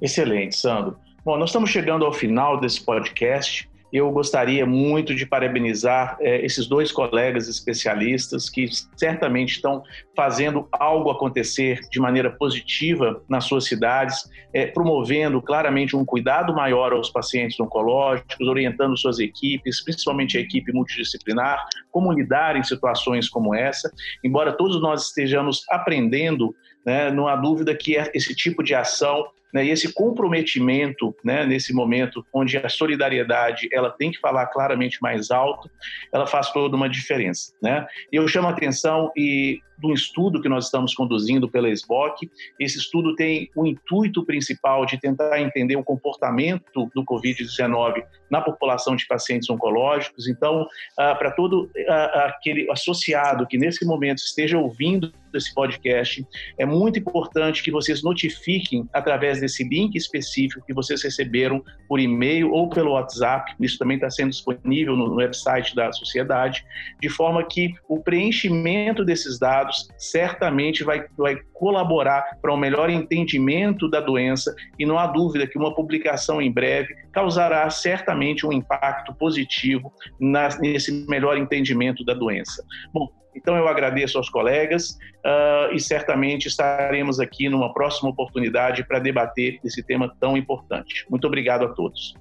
Excelente, 0.00 0.56
Sandro. 0.56 0.96
Bom, 1.24 1.36
nós 1.36 1.50
estamos 1.50 1.70
chegando 1.70 2.04
ao 2.04 2.12
final 2.12 2.58
desse 2.58 2.84
podcast. 2.84 3.68
Eu 3.92 4.10
gostaria 4.10 4.64
muito 4.64 5.14
de 5.14 5.26
parabenizar 5.26 6.16
é, 6.18 6.44
esses 6.44 6.66
dois 6.66 6.90
colegas 6.90 7.46
especialistas 7.46 8.48
que 8.48 8.66
certamente 8.96 9.56
estão 9.56 9.82
fazendo 10.16 10.66
algo 10.72 11.10
acontecer 11.10 11.80
de 11.90 12.00
maneira 12.00 12.30
positiva 12.30 13.22
nas 13.28 13.44
suas 13.44 13.66
cidades, 13.66 14.30
é, 14.52 14.66
promovendo 14.66 15.42
claramente 15.42 15.94
um 15.94 16.04
cuidado 16.04 16.54
maior 16.54 16.92
aos 16.94 17.10
pacientes 17.10 17.60
oncológicos, 17.60 18.48
orientando 18.48 18.96
suas 18.96 19.18
equipes, 19.18 19.84
principalmente 19.84 20.38
a 20.38 20.40
equipe 20.40 20.72
multidisciplinar, 20.72 21.62
como 21.90 22.12
lidar 22.12 22.56
em 22.56 22.62
situações 22.62 23.28
como 23.28 23.54
essa. 23.54 23.92
Embora 24.24 24.52
todos 24.52 24.80
nós 24.80 25.08
estejamos 25.08 25.64
aprendendo, 25.68 26.54
né, 26.86 27.10
não 27.10 27.28
há 27.28 27.36
dúvida 27.36 27.74
que 27.74 27.96
esse 28.14 28.34
tipo 28.34 28.62
de 28.62 28.74
ação 28.74 29.26
né, 29.52 29.64
e 29.64 29.70
esse 29.70 29.92
comprometimento, 29.92 31.14
né, 31.22 31.44
nesse 31.44 31.72
momento 31.74 32.24
onde 32.32 32.56
a 32.56 32.68
solidariedade 32.68 33.68
ela 33.72 33.90
tem 33.90 34.10
que 34.10 34.18
falar 34.18 34.46
claramente 34.46 34.98
mais 35.02 35.30
alto, 35.30 35.70
ela 36.12 36.26
faz 36.26 36.50
toda 36.50 36.76
uma 36.76 36.88
diferença. 36.88 37.52
Né? 37.62 37.86
Eu 38.10 38.26
chamo 38.26 38.48
a 38.48 38.50
atenção 38.50 39.12
e 39.16 39.60
do 39.82 39.92
estudo 39.92 40.40
que 40.40 40.48
nós 40.48 40.66
estamos 40.66 40.94
conduzindo 40.94 41.50
pela 41.50 41.68
SBOC. 41.68 42.30
Esse 42.58 42.78
estudo 42.78 43.16
tem 43.16 43.50
o 43.56 43.66
intuito 43.66 44.24
principal 44.24 44.86
de 44.86 44.98
tentar 44.98 45.40
entender 45.40 45.74
o 45.74 45.82
comportamento 45.82 46.88
do 46.94 47.04
Covid-19 47.04 48.04
na 48.30 48.40
população 48.40 48.94
de 48.94 49.06
pacientes 49.06 49.50
oncológicos. 49.50 50.28
Então, 50.28 50.66
ah, 50.96 51.14
para 51.16 51.32
todo 51.32 51.68
ah, 51.88 52.26
aquele 52.28 52.70
associado 52.70 53.46
que 53.46 53.58
nesse 53.58 53.84
momento 53.84 54.18
esteja 54.18 54.56
ouvindo 54.56 55.12
esse 55.34 55.52
podcast, 55.54 56.26
é 56.58 56.66
muito 56.66 56.98
importante 56.98 57.62
que 57.62 57.70
vocês 57.70 58.02
notifiquem 58.02 58.88
através 58.92 59.40
desse 59.40 59.64
link 59.64 59.96
específico 59.96 60.64
que 60.66 60.74
vocês 60.74 61.02
receberam 61.02 61.64
por 61.88 61.98
e-mail 61.98 62.52
ou 62.52 62.68
pelo 62.68 62.92
WhatsApp. 62.92 63.54
Isso 63.58 63.78
também 63.78 63.96
está 63.96 64.10
sendo 64.10 64.30
disponível 64.30 64.96
no 64.96 65.14
website 65.14 65.74
da 65.74 65.92
sociedade, 65.92 66.64
de 67.00 67.08
forma 67.08 67.42
que 67.44 67.74
o 67.88 68.00
preenchimento 68.00 69.04
desses 69.04 69.38
dados 69.38 69.71
dados 69.72 69.88
certamente 69.96 70.84
vai, 70.84 71.06
vai 71.16 71.36
colaborar 71.54 72.38
para 72.40 72.52
um 72.52 72.56
melhor 72.56 72.90
entendimento 72.90 73.88
da 73.88 74.00
doença 74.00 74.54
e 74.78 74.84
não 74.84 74.98
há 74.98 75.06
dúvida 75.06 75.46
que 75.46 75.58
uma 75.58 75.74
publicação 75.74 76.40
em 76.40 76.52
breve 76.52 76.94
causará 77.12 77.68
certamente 77.70 78.46
um 78.46 78.52
impacto 78.52 79.14
positivo 79.14 79.92
na, 80.20 80.48
nesse 80.58 81.06
melhor 81.08 81.36
entendimento 81.36 82.04
da 82.04 82.14
doença. 82.14 82.62
Bom, 82.92 83.08
então 83.34 83.56
eu 83.56 83.66
agradeço 83.66 84.18
aos 84.18 84.28
colegas 84.28 84.90
uh, 85.24 85.74
e 85.74 85.80
certamente 85.80 86.46
estaremos 86.46 87.18
aqui 87.18 87.48
numa 87.48 87.72
próxima 87.72 88.10
oportunidade 88.10 88.86
para 88.86 88.98
debater 88.98 89.58
esse 89.64 89.82
tema 89.82 90.14
tão 90.20 90.36
importante. 90.36 91.06
Muito 91.08 91.26
obrigado 91.26 91.64
a 91.64 91.68
todos. 91.68 92.14